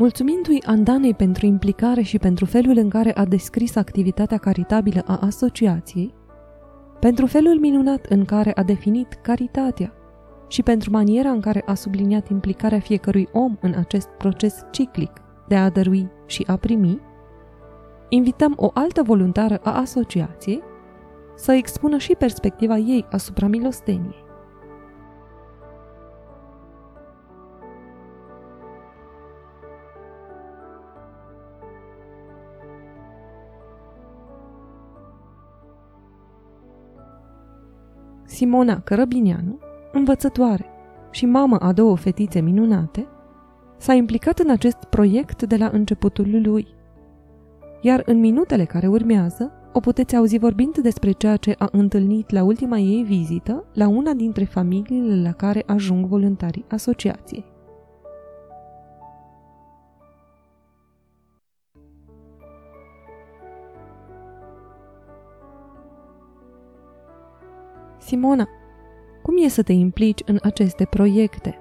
Mulțumindu-i 0.00 0.62
Andanei 0.66 1.14
pentru 1.14 1.46
implicare 1.46 2.02
și 2.02 2.18
pentru 2.18 2.44
felul 2.44 2.76
în 2.76 2.88
care 2.88 3.16
a 3.16 3.24
descris 3.24 3.76
activitatea 3.76 4.38
caritabilă 4.38 5.02
a 5.06 5.18
asociației, 5.20 6.14
pentru 7.00 7.26
felul 7.26 7.58
minunat 7.58 8.04
în 8.04 8.24
care 8.24 8.52
a 8.54 8.62
definit 8.62 9.12
caritatea 9.22 9.92
și 10.48 10.62
pentru 10.62 10.90
maniera 10.90 11.30
în 11.30 11.40
care 11.40 11.62
a 11.66 11.74
subliniat 11.74 12.28
implicarea 12.28 12.80
fiecărui 12.80 13.28
om 13.32 13.56
în 13.60 13.74
acest 13.76 14.08
proces 14.08 14.64
ciclic 14.70 15.12
de 15.48 15.56
a 15.56 15.70
dărui 15.70 16.10
și 16.26 16.44
a 16.46 16.56
primi, 16.56 17.00
invităm 18.08 18.54
o 18.56 18.70
altă 18.74 19.02
voluntară 19.02 19.60
a 19.62 19.78
asociației 19.78 20.62
să 21.34 21.52
expună 21.52 21.98
și 21.98 22.14
perspectiva 22.18 22.76
ei 22.76 23.06
asupra 23.10 23.46
milosteniei. 23.46 24.28
Simona 38.40 38.80
Cărăbinianu, 38.80 39.58
învățătoare 39.92 40.66
și 41.10 41.26
mamă 41.26 41.56
a 41.56 41.72
două 41.72 41.96
fetițe 41.96 42.40
minunate, 42.40 43.06
s-a 43.76 43.92
implicat 43.92 44.38
în 44.38 44.50
acest 44.50 44.76
proiect 44.76 45.42
de 45.42 45.56
la 45.56 45.70
începutul 45.72 46.40
lui– 46.42 46.66
iar 47.80 48.02
în 48.06 48.18
minutele 48.18 48.64
care 48.64 48.86
urmează 48.86 49.52
o 49.72 49.80
puteți 49.80 50.16
auzi 50.16 50.38
vorbind 50.38 50.78
despre 50.78 51.12
ceea 51.12 51.36
ce 51.36 51.54
a 51.58 51.68
întâlnit 51.72 52.30
la 52.30 52.44
ultima 52.44 52.78
ei 52.78 53.02
vizită 53.02 53.64
la 53.72 53.88
una 53.88 54.12
dintre 54.12 54.44
familiile 54.44 55.22
la 55.22 55.32
care 55.32 55.62
ajung 55.66 56.06
voluntarii 56.06 56.64
asociației. 56.68 57.44
Simona, 68.10 68.48
cum 69.22 69.34
e 69.44 69.48
să 69.48 69.62
te 69.62 69.72
implici 69.72 70.22
în 70.26 70.38
aceste 70.42 70.84
proiecte? 70.84 71.58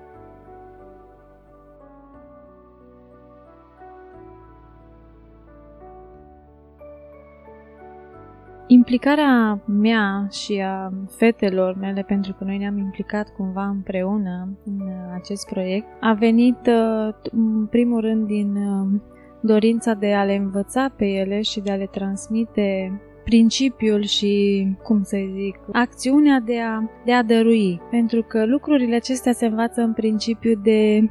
Implicarea 8.68 9.62
mea 9.66 10.28
și 10.32 10.62
a 10.66 10.94
fetelor 11.10 11.76
mele, 11.76 12.02
pentru 12.02 12.34
că 12.34 12.44
noi 12.44 12.58
ne-am 12.58 12.78
implicat 12.78 13.36
cumva 13.36 13.66
împreună 13.66 14.58
în 14.66 14.82
acest 15.14 15.50
proiect, 15.50 15.88
a 16.00 16.14
venit 16.14 16.68
uh, 16.68 17.14
în 17.32 17.66
primul 17.66 18.02
rând 18.02 18.28
din 18.28 18.56
uh, 18.56 19.02
dorința 19.42 19.94
de 19.94 20.14
a 20.14 20.24
le 20.24 20.36
învăța 20.36 20.94
pe 20.96 21.06
ele 21.06 21.42
și 21.42 21.60
de 21.60 21.72
a 21.72 21.76
le 21.76 21.88
transmite 21.92 23.00
principiul 23.30 24.04
și, 24.04 24.66
cum 24.84 25.04
să 25.04 25.18
zic, 25.34 25.60
acțiunea 25.72 26.40
de 26.40 26.60
a, 26.62 26.84
de 27.06 27.14
a 27.14 27.24
dărui. 27.24 27.82
Pentru 27.90 28.24
că 28.24 28.46
lucrurile 28.46 28.96
acestea 28.96 29.32
se 29.32 29.46
învață 29.46 29.82
în 29.82 29.94
principiu 29.94 30.60
de 30.64 31.10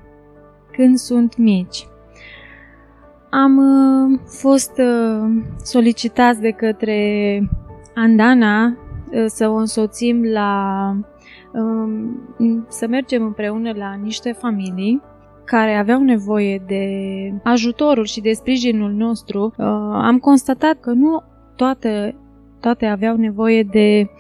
când 0.73 0.97
sunt 0.97 1.37
mici. 1.37 1.87
Am 3.31 3.57
uh, 3.57 4.21
fost 4.27 4.73
uh, 4.79 5.31
solicitați 5.63 6.41
de 6.41 6.51
către 6.51 6.99
Andana 7.95 8.67
uh, 8.67 9.25
să 9.27 9.49
o 9.49 9.55
însoțim 9.55 10.25
la 10.25 10.93
uh, 11.53 12.63
să 12.69 12.87
mergem 12.87 13.23
împreună 13.23 13.73
la 13.77 13.95
niște 14.03 14.33
familii 14.33 15.03
care 15.45 15.75
aveau 15.75 16.03
nevoie 16.03 16.63
de 16.67 16.85
ajutorul 17.43 18.05
și 18.05 18.21
de 18.21 18.33
sprijinul 18.33 18.91
nostru. 18.91 19.45
Uh, 19.57 19.67
am 19.93 20.19
constatat 20.19 20.81
că 20.81 20.91
nu 20.91 21.23
toate, 21.59 22.15
toate 22.61 22.87
aveau 22.87 23.17
nevoie 23.17 23.63
de 23.63 24.11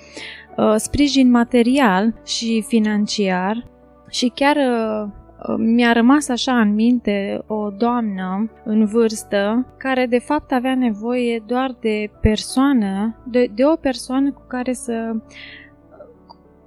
uh, 0.56 0.74
sprijin 0.76 1.30
material 1.30 2.20
și 2.24 2.64
financiar 2.66 3.66
și 4.10 4.32
chiar 4.34 4.56
uh, 4.56 5.08
mi-a 5.56 5.92
rămas 5.92 6.28
așa 6.28 6.60
în 6.60 6.74
minte 6.74 7.42
o 7.46 7.70
doamnă 7.70 8.50
în 8.64 8.84
vârstă 8.84 9.66
care 9.76 10.06
de 10.06 10.18
fapt 10.18 10.52
avea 10.52 10.74
nevoie 10.74 11.42
doar 11.46 11.76
de 11.80 12.10
persoană, 12.20 13.16
de, 13.24 13.50
de 13.54 13.64
o 13.64 13.76
persoană 13.76 14.32
cu 14.32 14.44
care 14.48 14.72
să 14.72 15.16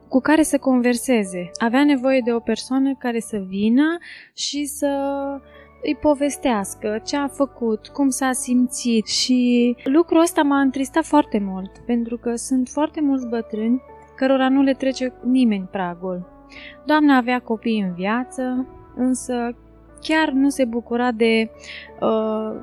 cu 0.07 0.19
care 0.19 0.43
să 0.43 0.57
converseze. 0.57 1.51
Avea 1.59 1.83
nevoie 1.83 2.21
de 2.23 2.33
o 2.33 2.39
persoană 2.39 2.95
care 2.99 3.19
să 3.19 3.43
vină 3.47 3.97
și 4.33 4.65
să 4.65 4.89
îi 5.83 5.95
povestească 5.95 7.01
ce 7.05 7.17
a 7.17 7.27
făcut, 7.27 7.87
cum 7.87 8.09
s-a 8.09 8.31
simțit 8.31 9.07
și 9.07 9.75
lucrul 9.83 10.21
ăsta 10.21 10.41
m-a 10.41 10.59
întristat 10.59 11.05
foarte 11.05 11.39
mult 11.39 11.71
pentru 11.85 12.17
că 12.17 12.35
sunt 12.35 12.67
foarte 12.67 13.01
mulți 13.01 13.27
bătrâni 13.27 13.81
cărora 14.15 14.49
nu 14.49 14.61
le 14.61 14.73
trece 14.73 15.13
nimeni 15.23 15.67
pragul. 15.71 16.29
Doamna 16.85 17.17
avea 17.17 17.39
copii 17.39 17.79
în 17.79 17.93
viață, 17.93 18.67
însă 18.95 19.55
chiar 20.01 20.29
nu 20.29 20.49
se 20.49 20.65
bucura 20.65 21.11
de 21.11 21.51
uh, 21.99 22.55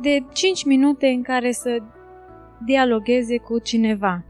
de 0.00 0.24
5 0.32 0.64
minute 0.64 1.06
în 1.06 1.22
care 1.22 1.52
să 1.52 1.78
dialogueze 2.64 3.38
cu 3.38 3.58
cineva. 3.58 4.24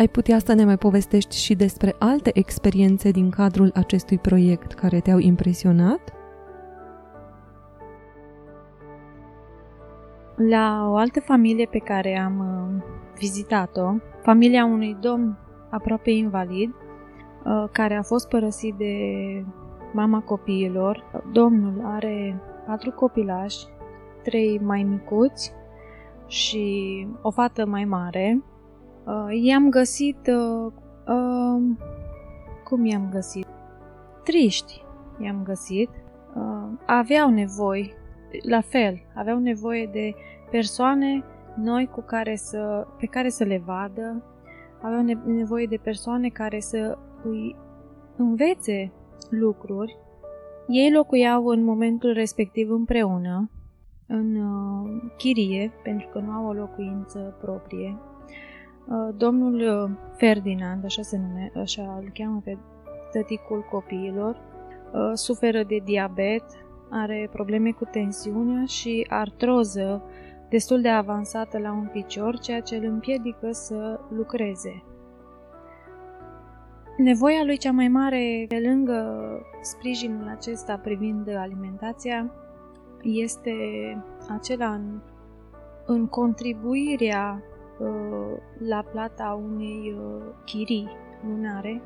Ai 0.00 0.08
putea 0.08 0.38
să 0.38 0.52
ne 0.52 0.64
mai 0.64 0.76
povestești 0.76 1.36
și 1.36 1.54
despre 1.54 1.94
alte 1.98 2.30
experiențe 2.34 3.10
din 3.10 3.30
cadrul 3.30 3.70
acestui 3.74 4.18
proiect 4.18 4.72
care 4.72 5.00
te-au 5.00 5.18
impresionat? 5.18 6.14
La 10.36 10.88
o 10.90 10.96
altă 10.96 11.20
familie 11.20 11.66
pe 11.70 11.78
care 11.78 12.18
am 12.18 12.38
uh, 12.38 12.82
vizitat-o, 13.18 13.94
familia 14.22 14.64
unui 14.64 14.96
domn 15.00 15.38
aproape 15.70 16.10
invalid, 16.10 16.70
uh, 16.70 17.64
care 17.72 17.94
a 17.94 18.02
fost 18.02 18.28
părăsit 18.28 18.74
de 18.74 18.94
mama 19.92 20.20
copiilor. 20.20 21.22
Domnul 21.32 21.82
are 21.84 22.40
patru 22.66 22.90
copilași, 22.90 23.66
trei 24.22 24.60
mai 24.62 24.82
micuți 24.82 25.52
și 26.26 27.06
o 27.22 27.30
fată 27.30 27.66
mai 27.66 27.84
mare. 27.84 28.42
Uh, 29.10 29.42
i-am 29.42 29.68
găsit... 29.70 30.26
Uh, 30.26 30.72
uh, 31.06 31.62
cum 32.64 32.84
i-am 32.84 33.08
găsit? 33.12 33.46
Triști 34.24 34.82
i-am 35.20 35.42
găsit. 35.42 35.90
Uh, 36.34 36.68
aveau 36.86 37.30
nevoi, 37.30 37.94
la 38.48 38.60
fel, 38.60 39.02
aveau 39.14 39.38
nevoie 39.38 39.88
de 39.92 40.14
persoane 40.50 41.24
noi 41.56 41.86
cu 41.86 42.00
care 42.00 42.36
să, 42.36 42.86
pe 42.98 43.06
care 43.06 43.28
să 43.28 43.44
le 43.44 43.62
vadă, 43.64 44.22
aveau 44.82 45.02
nevoie 45.24 45.66
de 45.66 45.76
persoane 45.82 46.28
care 46.28 46.60
să 46.60 46.98
îi 47.22 47.56
învețe 48.16 48.92
lucruri. 49.30 49.98
Ei 50.68 50.92
locuiau 50.92 51.46
în 51.46 51.64
momentul 51.64 52.12
respectiv 52.12 52.70
împreună, 52.70 53.50
în 54.06 54.36
uh, 54.36 55.02
chirie, 55.16 55.72
pentru 55.82 56.08
că 56.12 56.18
nu 56.18 56.30
au 56.30 56.46
o 56.46 56.52
locuință 56.52 57.36
proprie. 57.40 57.98
Uh, 58.86 59.08
domnul 59.16 59.54
uh, 59.54 59.90
Ferdinand, 60.16 60.84
așa 60.84 61.02
se 61.02 61.18
nume, 61.18 61.52
așa 61.56 62.00
îl 62.02 62.10
cheamă 62.14 62.40
pe 62.44 62.58
tăticul 63.12 63.66
copiilor, 63.70 64.40
uh, 64.92 65.10
suferă 65.14 65.62
de 65.62 65.80
diabet, 65.84 66.44
are 66.90 67.28
probleme 67.32 67.70
cu 67.70 67.84
tensiunea 67.84 68.64
și 68.64 69.06
artroză 69.08 70.02
destul 70.48 70.80
de 70.80 70.88
avansată 70.88 71.58
la 71.58 71.72
un 71.72 71.88
picior, 71.92 72.38
ceea 72.38 72.60
ce 72.60 72.76
îl 72.76 72.84
împiedică 72.84 73.50
să 73.50 74.00
lucreze. 74.16 74.82
Nevoia 76.96 77.44
lui 77.44 77.56
cea 77.56 77.72
mai 77.72 77.88
mare, 77.88 78.44
pe 78.48 78.60
lângă 78.68 79.20
sprijinul 79.60 80.28
acesta 80.28 80.76
privind 80.76 81.36
alimentația, 81.36 82.32
este 83.02 83.52
acela 84.28 84.72
în, 84.72 85.00
în 85.86 86.06
contribuirea 86.06 87.42
uh, 87.42 87.49
la 88.58 88.82
plata 88.92 89.40
unei 89.52 89.96
uh, 89.98 90.22
chirii 90.44 90.88
lunare, 91.28 91.82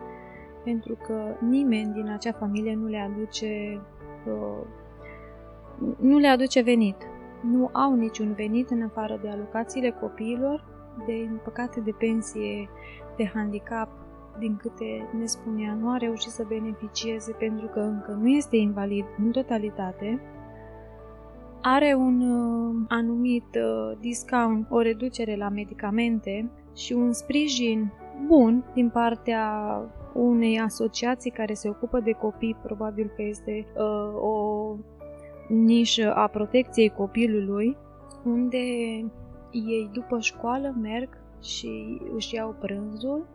pentru 0.64 0.98
că 1.06 1.36
nimeni 1.40 1.92
din 1.92 2.08
acea 2.08 2.32
familie 2.32 2.74
nu 2.74 2.86
le 2.86 2.98
aduce 2.98 3.80
uh, 4.26 4.66
nu 5.98 6.18
le 6.18 6.28
aduce 6.28 6.60
venit. 6.60 6.96
Nu 7.42 7.70
au 7.72 7.94
niciun 7.94 8.32
venit 8.32 8.70
în 8.70 8.82
afară 8.82 9.18
de 9.22 9.28
alocațiile 9.28 9.90
copiilor, 9.90 10.64
de, 11.06 11.12
în 11.12 11.38
păcate, 11.44 11.80
de 11.80 11.90
pensie 11.98 12.68
de 13.16 13.30
handicap, 13.34 13.88
din 14.38 14.56
câte 14.56 15.08
ne 15.18 15.26
spunea, 15.26 15.74
nu 15.74 15.90
a 15.90 15.96
reușit 15.96 16.30
să 16.30 16.44
beneficieze 16.48 17.32
pentru 17.32 17.66
că 17.66 17.80
încă 17.80 18.12
nu 18.12 18.28
este 18.28 18.56
invalid 18.56 19.04
în 19.18 19.30
totalitate, 19.30 20.20
are 21.66 21.94
un 21.94 22.20
uh, 22.20 22.84
anumit 22.88 23.54
uh, 23.54 23.96
discount, 24.00 24.66
o 24.70 24.80
reducere 24.80 25.36
la 25.36 25.48
medicamente 25.48 26.50
și 26.76 26.92
un 26.92 27.12
sprijin 27.12 27.92
bun 28.26 28.64
din 28.74 28.90
partea 28.90 29.50
unei 30.14 30.60
asociații 30.60 31.30
care 31.30 31.54
se 31.54 31.68
ocupă 31.68 32.00
de 32.00 32.12
copii, 32.12 32.56
probabil 32.62 33.12
că 33.16 33.22
este 33.22 33.66
uh, 33.76 34.22
o 34.22 34.76
nișă 35.48 36.14
a 36.14 36.26
protecției 36.26 36.88
copilului, 36.88 37.76
unde 38.24 38.56
ei 39.50 39.90
după 39.92 40.20
școală 40.20 40.74
merg 40.80 41.08
și 41.42 42.00
își 42.14 42.34
iau 42.34 42.56
prânzul, 42.60 43.26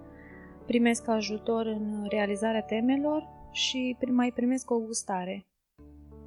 primesc 0.66 1.08
ajutor 1.08 1.66
în 1.66 2.06
realizarea 2.10 2.62
temelor 2.62 3.28
și 3.52 3.98
mai 4.12 4.32
primesc 4.36 4.72
o 4.72 4.78
gustare. 4.80 5.49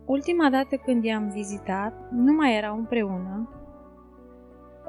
Ultima 0.04 0.50
dată 0.50 0.76
când 0.76 1.04
i-am 1.04 1.28
vizitat, 1.28 2.10
nu 2.10 2.32
mai 2.32 2.56
erau 2.56 2.76
împreună, 2.76 3.48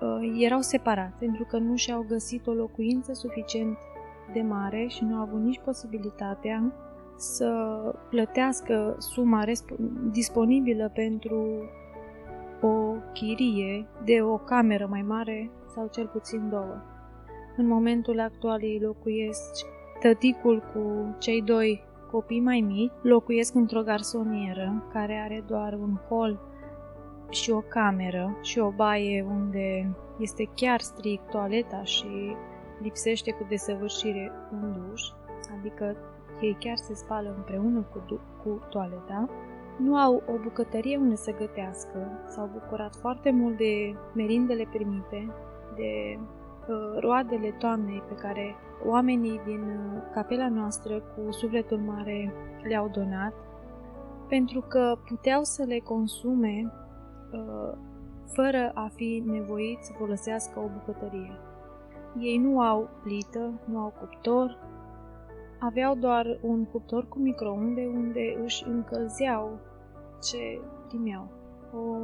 uh, 0.01 0.35
erau 0.39 0.59
separați 0.59 1.17
pentru 1.17 1.45
că 1.49 1.57
nu 1.57 1.75
și-au 1.75 2.05
găsit 2.07 2.47
o 2.47 2.51
locuință 2.51 3.13
suficient 3.13 3.77
de 4.33 4.41
mare 4.41 4.85
și 4.87 5.03
nu 5.03 5.15
au 5.15 5.21
avut 5.21 5.41
nici 5.41 5.61
posibilitatea 5.65 6.73
să 7.15 7.49
plătească 8.09 8.95
suma 8.99 9.43
disponibilă 10.11 10.91
pentru 10.93 11.69
o 12.61 12.95
chirie 13.13 13.87
de 14.03 14.21
o 14.21 14.37
cameră 14.37 14.87
mai 14.89 15.01
mare 15.01 15.51
sau 15.73 15.87
cel 15.91 16.07
puțin 16.07 16.49
două. 16.49 16.81
În 17.57 17.67
momentul 17.67 18.19
actual 18.19 18.63
ei 18.63 18.79
locuiesc 18.79 19.65
tăticul 19.99 20.63
cu 20.73 21.15
cei 21.19 21.41
doi 21.41 21.83
copii 22.13 22.39
mai 22.39 22.59
mici, 22.59 22.91
locuiesc 23.01 23.55
într-o 23.55 23.81
garsonieră 23.81 24.83
care 24.91 25.21
are 25.23 25.43
doar 25.47 25.73
un 25.73 25.95
hol 26.07 26.39
și 27.29 27.51
o 27.51 27.61
cameră 27.61 28.37
și 28.41 28.59
o 28.59 28.69
baie 28.69 29.25
unde 29.29 29.95
este 30.19 30.49
chiar 30.55 30.79
strict 30.79 31.29
toaleta 31.29 31.83
și 31.83 32.35
lipsește 32.81 33.31
cu 33.31 33.45
desăvârșire 33.49 34.31
un 34.51 34.73
duș, 34.89 35.01
adică 35.57 35.95
ei 36.41 36.55
chiar 36.59 36.75
se 36.75 36.93
spală 36.93 37.33
împreună 37.37 37.81
cu, 37.91 38.21
cu 38.43 38.61
toaleta, 38.69 39.29
nu 39.77 39.95
au 39.95 40.23
o 40.27 40.37
bucătărie 40.43 40.97
unde 40.97 41.15
să 41.15 41.31
gătească, 41.31 42.23
s-au 42.27 42.49
bucurat 42.53 42.95
foarte 42.95 43.31
mult 43.31 43.57
de 43.57 43.95
merindele 44.15 44.67
primite, 44.71 45.33
de 45.75 46.19
uh, 46.19 46.99
roadele 46.99 47.49
toamnei 47.49 48.03
pe 48.07 48.13
care 48.13 48.55
oamenii 48.85 49.41
din 49.45 49.61
uh, 49.61 50.01
capela 50.13 50.49
noastră 50.49 50.99
cu 50.99 51.31
sufletul 51.31 51.77
mare 51.77 52.33
le-au 52.63 52.87
donat, 52.87 53.33
pentru 54.27 54.61
că 54.61 54.97
puteau 55.07 55.43
să 55.43 55.63
le 55.63 55.79
consume 55.79 56.73
uh, 57.31 57.77
fără 58.25 58.71
a 58.73 58.89
fi 58.95 59.23
nevoiți 59.25 59.87
să 59.87 59.93
folosească 59.97 60.59
o 60.59 60.69
bucătărie. 60.73 61.39
Ei 62.19 62.37
nu 62.37 62.59
au 62.59 62.89
plită, 63.03 63.51
nu 63.65 63.77
au 63.77 63.93
cuptor, 63.99 64.57
aveau 65.59 65.95
doar 65.95 66.39
un 66.41 66.65
cuptor 66.65 67.07
cu 67.07 67.19
microunde 67.19 67.91
unde 67.93 68.39
își 68.43 68.67
încălzeau 68.67 69.59
ce 70.21 70.61
primeau. 70.87 71.27
O 71.73 71.95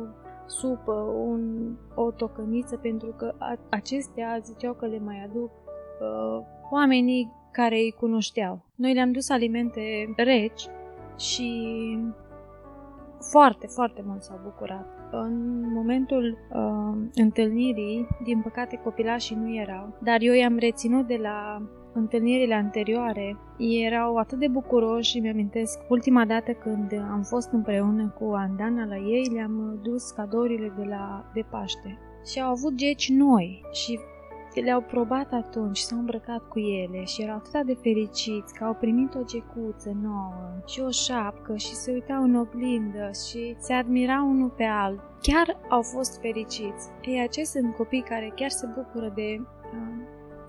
supă, 0.45 0.93
un, 1.27 1.71
o 1.95 2.11
tocăniță, 2.11 2.77
pentru 2.77 3.13
că 3.17 3.33
a, 3.37 3.55
acestea 3.69 4.39
ziceau 4.43 4.73
că 4.73 4.85
le 4.85 4.99
mai 4.99 5.23
aduc 5.29 5.51
uh, 6.01 6.45
oamenii 6.71 7.31
care 7.51 7.75
îi 7.75 7.95
cunoșteau. 7.99 8.61
Noi 8.75 8.93
le-am 8.93 9.11
dus 9.11 9.29
alimente 9.29 10.13
reci 10.15 10.67
și 11.17 11.49
foarte, 13.19 13.67
foarte 13.67 14.03
mult 14.05 14.21
s-au 14.21 14.39
bucurat. 14.43 14.85
În 15.11 15.61
momentul 15.73 16.37
uh, 16.53 16.97
întâlnirii, 17.15 18.07
din 18.23 18.41
păcate 18.41 18.79
copilașii 18.83 19.35
nu 19.35 19.55
erau, 19.55 19.97
dar 20.03 20.17
eu 20.19 20.33
i-am 20.33 20.57
reținut 20.57 21.07
de 21.07 21.17
la 21.21 21.61
întâlnirile 21.93 22.53
anterioare 22.53 23.37
erau 23.57 24.15
atât 24.15 24.39
de 24.39 24.47
bucuroși 24.47 25.09
și 25.09 25.19
mi-amintesc 25.19 25.79
ultima 25.89 26.25
dată 26.25 26.51
când 26.51 26.93
am 27.11 27.21
fost 27.21 27.51
împreună 27.51 28.15
cu 28.19 28.33
Andana 28.33 28.85
la 28.85 28.95
ei, 28.95 29.29
le-am 29.33 29.79
dus 29.83 30.11
cadourile 30.11 30.73
de 30.77 30.83
la 30.83 31.31
de 31.33 31.45
Paște. 31.49 31.97
și 32.31 32.41
au 32.41 32.51
avut 32.51 32.73
geci 32.73 33.09
noi 33.09 33.61
și 33.71 33.99
le-au 34.63 34.81
probat 34.81 35.33
atunci, 35.33 35.77
s-au 35.77 35.99
îmbrăcat 35.99 36.47
cu 36.47 36.59
ele 36.59 37.03
și 37.03 37.21
erau 37.21 37.35
atât 37.35 37.65
de 37.65 37.77
fericiți 37.81 38.53
că 38.53 38.63
au 38.63 38.73
primit 38.73 39.15
o 39.15 39.23
gecuță 39.23 39.91
nouă 40.01 40.33
și 40.65 40.79
o 40.79 40.89
șapcă 40.89 41.55
și 41.55 41.73
se 41.73 41.91
uitau 41.91 42.23
în 42.23 42.35
oglindă 42.35 43.09
și 43.29 43.55
se 43.57 43.73
admirau 43.73 44.29
unul 44.29 44.49
pe 44.49 44.63
alt. 44.63 44.99
Chiar 45.21 45.57
au 45.69 45.81
fost 45.81 46.19
fericiți. 46.21 46.89
Ei, 47.01 47.21
acestea 47.21 47.61
sunt 47.61 47.75
copii 47.75 48.01
care 48.01 48.31
chiar 48.35 48.49
se 48.49 48.67
bucură 48.75 49.11
de 49.15 49.41
uh, 49.41 49.47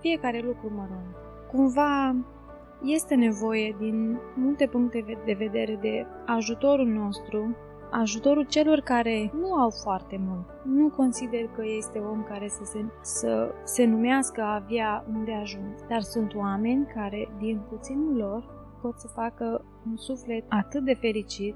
fiecare 0.00 0.40
lucru 0.44 0.72
mărunt. 0.74 1.14
Cumva 1.52 2.16
este 2.82 3.14
nevoie 3.14 3.76
din 3.78 4.18
multe 4.34 4.66
puncte 4.66 5.04
de 5.24 5.32
vedere 5.38 5.78
de 5.80 6.06
ajutorul 6.26 6.86
nostru 6.86 7.56
ajutorul 7.90 8.44
celor 8.44 8.80
care 8.80 9.32
nu 9.40 9.54
au 9.54 9.70
foarte 9.70 10.20
mult. 10.28 10.46
Nu 10.64 10.88
consider 10.88 11.46
că 11.46 11.62
este 11.76 11.98
om 11.98 12.22
care 12.22 12.48
să 12.48 12.64
se, 12.64 12.84
să 13.02 13.54
se 13.64 13.84
numească 13.84 14.40
a 14.42 14.54
avea 14.54 15.04
unde 15.14 15.32
ajuns, 15.32 15.82
dar 15.88 16.00
sunt 16.00 16.34
oameni 16.34 16.86
care, 16.94 17.28
din 17.38 17.60
puținul 17.68 18.16
lor, 18.16 18.44
pot 18.82 18.98
să 18.98 19.06
facă 19.06 19.64
un 19.90 19.96
suflet 19.96 20.44
atât 20.48 20.84
de 20.84 20.94
fericit 20.94 21.54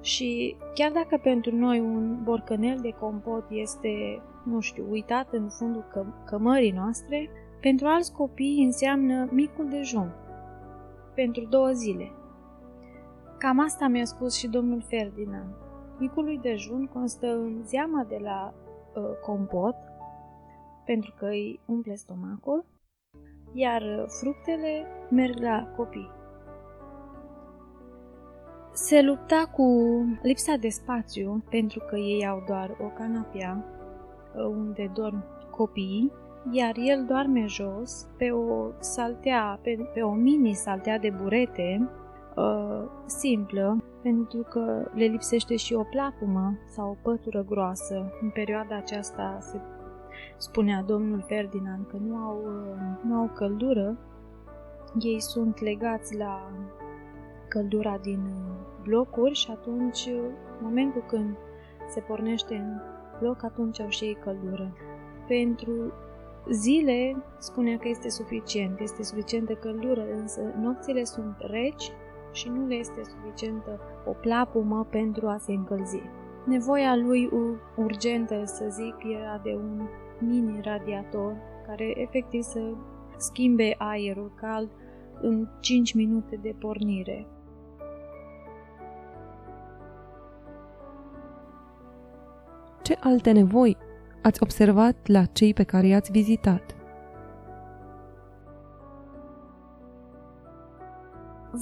și 0.00 0.56
chiar 0.74 0.92
dacă 0.92 1.20
pentru 1.22 1.56
noi 1.56 1.80
un 1.80 2.22
borcanel 2.22 2.78
de 2.80 2.94
compot 3.00 3.44
este, 3.50 4.22
nu 4.44 4.60
știu, 4.60 4.84
uitat 4.90 5.32
în 5.32 5.48
fundul 5.48 5.84
că- 5.92 6.06
cămării 6.24 6.70
noastre, 6.70 7.30
pentru 7.60 7.86
alți 7.86 8.12
copii 8.12 8.64
înseamnă 8.64 9.28
micul 9.30 9.68
dejun 9.68 10.14
pentru 11.16 11.44
două 11.44 11.70
zile. 11.70 12.12
Cam 13.38 13.58
asta 13.58 13.86
mi-a 13.86 14.04
spus 14.04 14.34
și 14.34 14.48
domnul 14.48 14.82
Ferdinand. 14.88 15.54
Micului 15.98 16.38
dejun 16.38 16.86
constă 16.86 17.26
în 17.26 17.62
zeama 17.64 18.04
de 18.08 18.18
la 18.22 18.54
uh, 18.94 19.02
compot, 19.26 19.76
pentru 20.84 21.14
că 21.18 21.26
îi 21.26 21.60
umple 21.66 21.94
stomacul, 21.94 22.64
iar 23.52 23.82
uh, 23.82 24.04
fructele 24.20 24.86
merg 25.10 25.38
la 25.38 25.72
copii. 25.76 26.10
Se 28.72 29.02
lupta 29.02 29.50
cu 29.52 29.64
lipsa 30.22 30.56
de 30.56 30.68
spațiu 30.68 31.44
pentru 31.50 31.84
că 31.88 31.96
ei 31.96 32.26
au 32.26 32.42
doar 32.46 32.76
o 32.80 32.86
canapea 32.86 33.64
uh, 34.34 34.44
unde 34.44 34.90
dorm 34.94 35.24
copiii, 35.50 36.12
iar 36.50 36.76
el 36.76 37.04
doarme 37.04 37.46
jos 37.46 38.08
pe 38.18 38.30
o 38.30 38.70
saltea, 38.78 39.58
pe, 39.62 39.90
pe 39.94 40.02
o 40.02 40.12
mini 40.12 40.52
saltea 40.52 40.98
de 40.98 41.10
burete 41.10 41.88
uh, 42.36 42.84
simplă, 43.06 43.84
pentru 44.02 44.42
că 44.50 44.90
le 44.94 45.04
lipsește 45.04 45.56
și 45.56 45.74
o 45.74 45.82
plapumă 45.82 46.58
sau 46.66 46.90
o 46.90 47.10
pătură 47.10 47.44
groasă. 47.48 48.12
În 48.20 48.30
perioada 48.30 48.76
aceasta 48.76 49.38
se 49.40 49.60
spunea 50.36 50.82
domnul 50.82 51.24
Ferdinand 51.26 51.86
că 51.86 51.96
nu 51.96 52.16
au, 52.16 52.38
uh, 52.44 53.02
nu 53.02 53.14
au 53.14 53.30
căldură, 53.34 53.98
ei 54.98 55.20
sunt 55.20 55.60
legați 55.60 56.16
la 56.16 56.50
căldura 57.48 57.98
din 58.02 58.20
blocuri 58.82 59.34
și 59.34 59.50
atunci, 59.50 60.06
în 60.06 60.62
momentul 60.62 61.04
când 61.06 61.36
se 61.88 62.00
pornește 62.00 62.54
în 62.54 62.80
bloc, 63.20 63.42
atunci 63.44 63.80
au 63.80 63.88
și 63.88 64.04
ei 64.04 64.18
căldură. 64.24 64.72
Pentru 65.26 65.92
zile 66.50 67.16
spunea 67.38 67.78
că 67.78 67.88
este 67.88 68.08
suficient, 68.08 68.80
este 68.80 69.02
suficientă 69.02 69.52
căldură, 69.52 70.04
însă 70.16 70.40
nopțile 70.60 71.04
sunt 71.04 71.36
reci 71.38 71.92
și 72.36 72.48
nu 72.48 72.66
le 72.66 72.74
este 72.74 73.00
suficientă 73.04 73.80
o 74.06 74.12
plapumă 74.12 74.86
pentru 74.90 75.26
a 75.26 75.36
se 75.36 75.52
încălzi. 75.52 76.02
Nevoia 76.46 76.96
lui 76.96 77.30
urgentă, 77.76 78.42
să 78.44 78.64
zic, 78.70 78.94
era 79.20 79.40
de 79.42 79.54
un 79.54 79.88
mini-radiator 80.18 81.36
care 81.66 82.00
efectiv 82.00 82.42
să 82.42 82.60
schimbe 83.16 83.74
aerul 83.78 84.32
cald 84.40 84.70
în 85.20 85.48
5 85.60 85.94
minute 85.94 86.38
de 86.42 86.54
pornire. 86.58 87.26
Ce 92.82 92.96
alte 93.00 93.30
nevoi 93.32 93.76
ați 94.22 94.42
observat 94.42 94.96
la 95.06 95.24
cei 95.24 95.54
pe 95.54 95.62
care 95.62 95.86
i-ați 95.86 96.10
vizitat? 96.10 96.75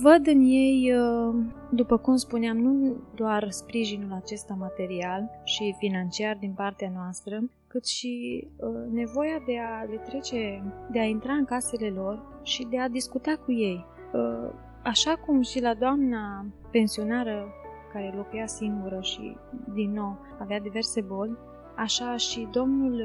Văd 0.03 0.27
în 0.27 0.41
ei, 0.41 0.93
uh, 0.93 1.35
după 1.71 1.97
cum 1.97 2.17
spuneam, 2.17 2.57
nu 2.57 2.97
doar 3.15 3.51
sprijinul 3.51 4.13
acesta 4.13 4.55
material 4.59 5.41
și 5.45 5.75
financiar 5.79 6.37
din 6.41 6.53
partea 6.53 6.91
noastră, 6.95 7.51
cât 7.67 7.87
și 7.87 8.47
uh, 8.57 8.69
nevoia 8.93 9.43
de 9.47 9.59
a 9.59 9.83
le 9.83 9.97
trece, 9.97 10.63
de 10.91 10.99
a 10.99 11.05
intra 11.05 11.33
în 11.33 11.45
casele 11.45 11.89
lor 11.89 12.23
și 12.43 12.67
de 12.71 12.79
a 12.79 12.89
discuta 12.89 13.33
cu 13.45 13.53
ei. 13.53 13.85
Uh, 14.13 14.51
așa 14.83 15.15
cum 15.27 15.43
și 15.43 15.61
la 15.61 15.75
doamna 15.75 16.47
pensionară 16.71 17.53
care 17.93 18.13
locuia 18.17 18.47
singură 18.47 18.99
și, 19.01 19.37
din 19.75 19.93
nou, 19.93 20.19
avea 20.39 20.61
diverse 20.61 21.01
boli, 21.01 21.37
așa 21.77 22.17
și 22.17 22.49
domnul 22.53 23.03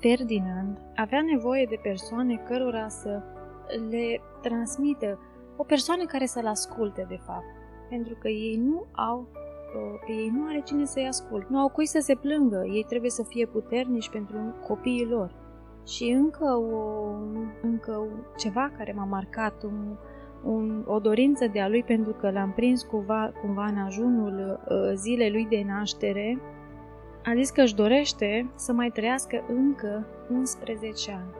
Ferdinand 0.00 0.78
avea 0.96 1.20
nevoie 1.22 1.66
de 1.68 1.78
persoane 1.82 2.36
cărora 2.36 2.88
să 2.88 3.22
le 3.90 4.20
transmită 4.42 5.18
o 5.56 5.64
persoană 5.64 6.04
care 6.04 6.26
să-l 6.26 6.46
asculte, 6.46 7.06
de 7.08 7.20
fapt. 7.26 7.44
Pentru 7.88 8.16
că 8.20 8.28
ei 8.28 8.56
nu 8.56 8.86
au 8.92 9.28
că 10.06 10.12
ei 10.12 10.32
nu 10.34 10.46
are 10.48 10.60
cine 10.64 10.84
să-i 10.84 11.06
asculte. 11.06 11.46
Nu 11.50 11.58
au 11.58 11.68
cui 11.68 11.86
să 11.86 11.98
se 12.00 12.14
plângă, 12.14 12.64
ei 12.72 12.84
trebuie 12.88 13.10
să 13.10 13.22
fie 13.22 13.46
puternici 13.46 14.10
pentru 14.10 14.36
copiii 14.66 15.06
lor. 15.06 15.34
Și 15.86 16.10
încă, 16.10 16.44
o, 16.44 17.12
încă 17.62 18.06
ceva 18.36 18.72
care 18.76 18.92
m-a 18.92 19.04
marcat, 19.04 19.62
un, 19.62 19.96
un, 20.44 20.84
o 20.86 20.98
dorință 20.98 21.46
de 21.46 21.60
a 21.60 21.68
lui 21.68 21.82
pentru 21.82 22.12
că 22.12 22.30
l-am 22.30 22.52
prins 22.52 22.82
cumva, 22.82 23.32
cumva 23.40 23.64
în 23.64 23.78
ajunul 23.78 24.60
uh, 24.68 24.92
zilei 24.94 25.30
lui 25.30 25.46
de 25.46 25.64
naștere, 25.66 26.40
a 27.24 27.34
zis 27.34 27.50
că 27.50 27.60
își 27.60 27.74
dorește 27.74 28.50
să 28.54 28.72
mai 28.72 28.90
trăiască 28.90 29.44
încă 29.48 30.06
11 30.30 31.10
ani. 31.10 31.30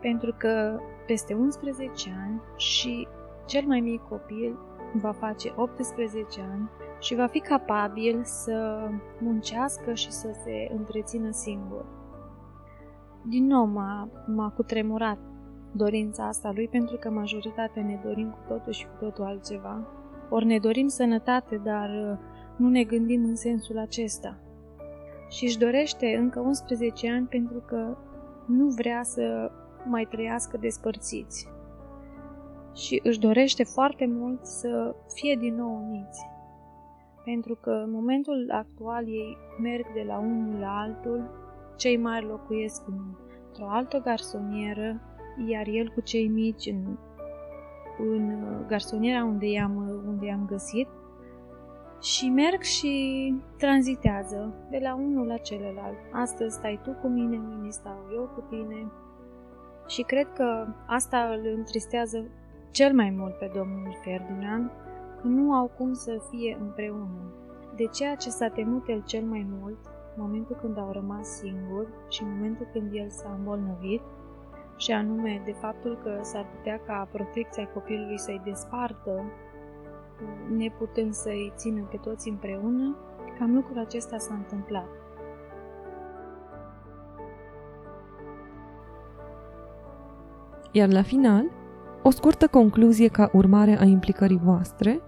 Pentru 0.00 0.34
că 0.38 0.80
peste 1.06 1.34
11 1.34 2.10
ani 2.26 2.40
și 2.56 3.08
cel 3.46 3.66
mai 3.66 3.80
mic 3.80 4.00
copil 4.00 4.58
va 4.92 5.12
face 5.12 5.52
18 5.56 6.40
ani 6.40 6.70
și 7.00 7.14
va 7.14 7.26
fi 7.26 7.40
capabil 7.40 8.20
să 8.24 8.88
muncească 9.20 9.94
și 9.94 10.10
să 10.10 10.28
se 10.44 10.74
întrețină 10.76 11.30
singur. 11.30 11.84
Din 13.22 13.46
nou 13.46 13.64
m-a, 13.64 14.08
m-a 14.26 14.52
cutremurat 14.56 15.18
dorința 15.72 16.26
asta 16.26 16.50
lui 16.54 16.68
pentru 16.68 16.96
că 16.96 17.10
majoritatea 17.10 17.82
ne 17.82 18.00
dorim 18.04 18.30
cu 18.30 18.38
totul 18.48 18.72
și 18.72 18.86
cu 18.86 19.04
totul 19.04 19.24
altceva. 19.24 19.86
Ori 20.30 20.44
ne 20.44 20.58
dorim 20.58 20.86
sănătate, 20.86 21.56
dar 21.56 21.88
uh, 21.88 22.18
nu 22.56 22.68
ne 22.68 22.84
gândim 22.84 23.24
în 23.24 23.36
sensul 23.36 23.78
acesta. 23.78 24.38
Și 25.28 25.44
își 25.44 25.58
dorește 25.58 26.16
încă 26.18 26.40
11 26.40 27.10
ani 27.10 27.26
pentru 27.26 27.62
că 27.66 27.96
nu 28.46 28.66
vrea 28.66 29.02
să 29.02 29.50
mai 29.88 30.04
trăiască 30.10 30.56
despărțiți. 30.56 31.48
Și 32.74 33.00
își 33.02 33.18
dorește 33.18 33.64
foarte 33.64 34.06
mult 34.06 34.44
să 34.46 34.94
fie 35.14 35.36
din 35.40 35.54
nou 35.54 35.84
uniți. 35.88 36.26
Pentru 37.24 37.54
că 37.54 37.70
în 37.70 37.90
momentul 37.90 38.50
actual 38.50 39.08
ei 39.08 39.36
merg 39.62 39.92
de 39.94 40.04
la 40.06 40.18
unul 40.18 40.60
la 40.60 40.78
altul, 40.78 41.30
cei 41.76 41.96
mari 41.96 42.26
locuiesc 42.26 42.82
într-o 42.86 43.68
altă 43.68 43.98
garsonieră, 43.98 45.00
iar 45.48 45.66
el 45.66 45.92
cu 45.94 46.00
cei 46.00 46.28
mici 46.28 46.66
în, 46.66 46.96
în 47.98 48.42
garsoniera 48.66 49.24
unde 49.24 49.46
i-am, 49.46 50.02
unde 50.06 50.26
i-am 50.26 50.46
găsit, 50.46 50.88
și 52.00 52.28
merg 52.28 52.62
și 52.62 53.34
tranzitează 53.58 54.54
de 54.70 54.78
la 54.82 54.94
unul 54.94 55.26
la 55.26 55.36
celălalt. 55.36 55.96
Astăzi 56.12 56.54
stai 56.54 56.80
tu 56.82 56.90
cu 56.90 57.06
mine, 57.08 57.36
mâine 57.36 57.70
stau 57.70 57.98
eu 58.14 58.30
cu 58.34 58.40
tine, 58.48 58.90
și 59.86 60.02
cred 60.02 60.32
că 60.32 60.66
asta 60.86 61.18
îl 61.18 61.52
întristează 61.56 62.24
cel 62.70 62.94
mai 62.94 63.10
mult 63.10 63.34
pe 63.38 63.50
domnul 63.54 63.96
Ferdinand, 64.02 64.70
că 65.20 65.26
nu 65.26 65.52
au 65.52 65.70
cum 65.76 65.92
să 65.92 66.22
fie 66.30 66.56
împreună. 66.60 67.32
De 67.76 67.84
ceea 67.84 68.14
ce 68.14 68.30
s-a 68.30 68.48
temut 68.48 68.88
el 68.88 69.02
cel 69.06 69.24
mai 69.24 69.46
mult, 69.60 69.78
în 70.16 70.22
momentul 70.22 70.56
când 70.60 70.78
au 70.78 70.92
rămas 70.92 71.26
singuri 71.28 71.88
și 72.08 72.22
în 72.22 72.28
momentul 72.34 72.68
când 72.72 72.94
el 72.94 73.08
s-a 73.08 73.34
îmbolnăvit, 73.38 74.02
și 74.76 74.92
anume 74.92 75.42
de 75.44 75.52
faptul 75.52 75.98
că 76.02 76.18
s-ar 76.22 76.46
putea 76.56 76.80
ca 76.86 77.08
protecția 77.12 77.68
copilului 77.68 78.18
să-i 78.18 78.40
despartă, 78.44 79.24
neputând 80.56 81.12
să-i 81.12 81.52
țină 81.56 81.86
pe 81.90 81.96
toți 81.96 82.28
împreună, 82.28 82.96
cam 83.38 83.54
lucrul 83.54 83.78
acesta 83.78 84.18
s-a 84.18 84.34
întâmplat. 84.34 84.88
Iar 90.76 90.88
la 90.88 91.02
final, 91.02 91.50
o 92.02 92.10
scurtă 92.10 92.46
concluzie 92.46 93.08
ca 93.08 93.30
urmare 93.32 93.78
a 93.80 93.84
implicării 93.84 94.40
voastre. 94.44 95.00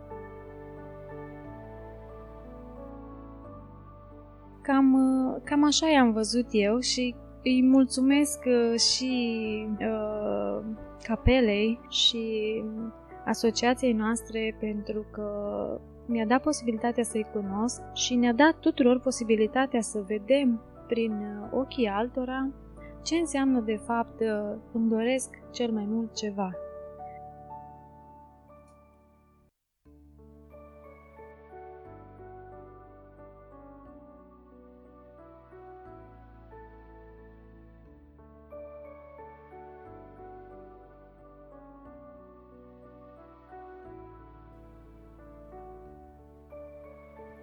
Cam, 4.62 4.96
cam 5.44 5.64
așa 5.64 5.88
i-am 5.88 6.12
văzut 6.12 6.46
eu 6.50 6.78
și 6.78 7.14
îi 7.44 7.62
mulțumesc 7.62 8.38
și 8.92 9.66
uh, 9.80 10.60
capelei 11.02 11.80
și 11.88 12.62
asociației 13.24 13.92
noastre 13.92 14.56
pentru 14.60 15.06
că 15.10 15.30
mi-a 16.06 16.26
dat 16.26 16.42
posibilitatea 16.42 17.02
să-i 17.02 17.26
cunosc 17.32 17.80
și 17.94 18.14
ne-a 18.14 18.32
dat 18.32 18.58
tuturor 18.60 19.00
posibilitatea 19.00 19.80
să 19.80 20.04
vedem 20.06 20.60
prin 20.86 21.12
ochii 21.52 21.86
altora 21.86 22.48
ce 23.08 23.16
înseamnă 23.16 23.60
de 23.60 23.80
fapt 23.86 24.20
îmi 24.72 24.88
doresc 24.88 25.28
cel 25.52 25.70
mai 25.70 25.84
mult 25.88 26.14
ceva. 26.14 26.52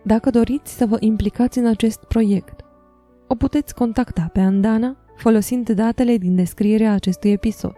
Dacă 0.04 0.30
doriți 0.30 0.78
să 0.78 0.86
vă 0.86 0.98
implicați 1.00 1.58
în 1.58 1.66
acest 1.66 2.04
proiect, 2.04 2.66
o 3.28 3.36
puteți 3.36 3.76
contacta 3.76 4.30
pe 4.34 4.40
Andana 4.40 4.98
folosind 5.16 5.70
datele 5.70 6.18
din 6.18 6.36
descrierea 6.36 6.94
acestui 6.94 7.32
episod. 7.32 7.78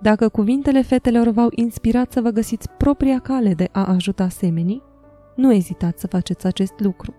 Dacă 0.00 0.28
cuvintele 0.28 0.82
fetelor 0.82 1.28
v-au 1.28 1.48
inspirat 1.50 2.12
să 2.12 2.20
vă 2.20 2.30
găsiți 2.30 2.70
propria 2.70 3.18
cale 3.18 3.54
de 3.54 3.68
a 3.72 3.84
ajuta 3.84 4.28
semenii, 4.28 4.82
nu 5.36 5.52
ezitați 5.52 6.00
să 6.00 6.06
faceți 6.06 6.46
acest 6.46 6.80
lucru. 6.80 7.14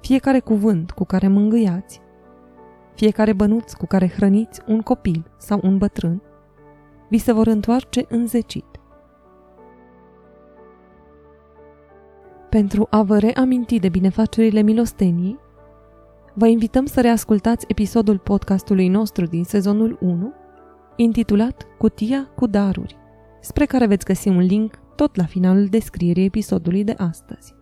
Fiecare 0.00 0.40
cuvânt 0.40 0.90
cu 0.90 1.04
care 1.04 1.28
mângâiați, 1.28 2.00
fiecare 2.94 3.32
bănuț 3.32 3.72
cu 3.72 3.86
care 3.86 4.08
hrăniți 4.08 4.60
un 4.66 4.80
copil 4.80 5.30
sau 5.38 5.60
un 5.62 5.78
bătrân, 5.78 6.22
vi 7.08 7.18
se 7.18 7.32
vor 7.32 7.46
întoarce 7.46 8.04
înzecit. 8.08 8.64
Pentru 12.48 12.86
a 12.90 13.02
vă 13.02 13.18
reaminti 13.18 13.78
de 13.78 13.88
binefacerile 13.88 14.60
milostenii, 14.60 15.38
vă 16.34 16.46
invităm 16.46 16.86
să 16.86 17.00
reascultați 17.00 17.64
episodul 17.68 18.18
podcastului 18.18 18.88
nostru 18.88 19.26
din 19.26 19.44
sezonul 19.44 19.98
1, 20.00 20.32
intitulat 20.96 21.66
Cutia 21.78 22.30
cu 22.34 22.46
daruri, 22.46 22.96
spre 23.40 23.64
care 23.66 23.86
veți 23.86 24.04
găsi 24.04 24.28
un 24.28 24.40
link 24.40 24.78
tot 24.96 25.16
la 25.16 25.24
finalul 25.24 25.66
descrierii 25.66 26.24
episodului 26.24 26.84
de 26.84 26.94
astăzi. 26.98 27.54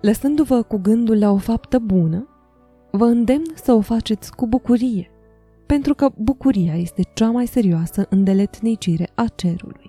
Lăsându-vă 0.00 0.62
cu 0.62 0.76
gândul 0.76 1.18
la 1.18 1.30
o 1.30 1.36
faptă 1.36 1.78
bună, 1.78 2.28
vă 2.90 3.04
îndemn 3.04 3.52
să 3.54 3.72
o 3.72 3.80
faceți 3.80 4.34
cu 4.34 4.46
bucurie, 4.46 5.10
pentru 5.66 5.94
că 5.94 6.10
bucuria 6.16 6.74
este 6.74 7.02
cea 7.14 7.30
mai 7.30 7.46
serioasă 7.46 8.06
îndeletnicire 8.08 9.10
a 9.14 9.24
cerului. 9.34 9.81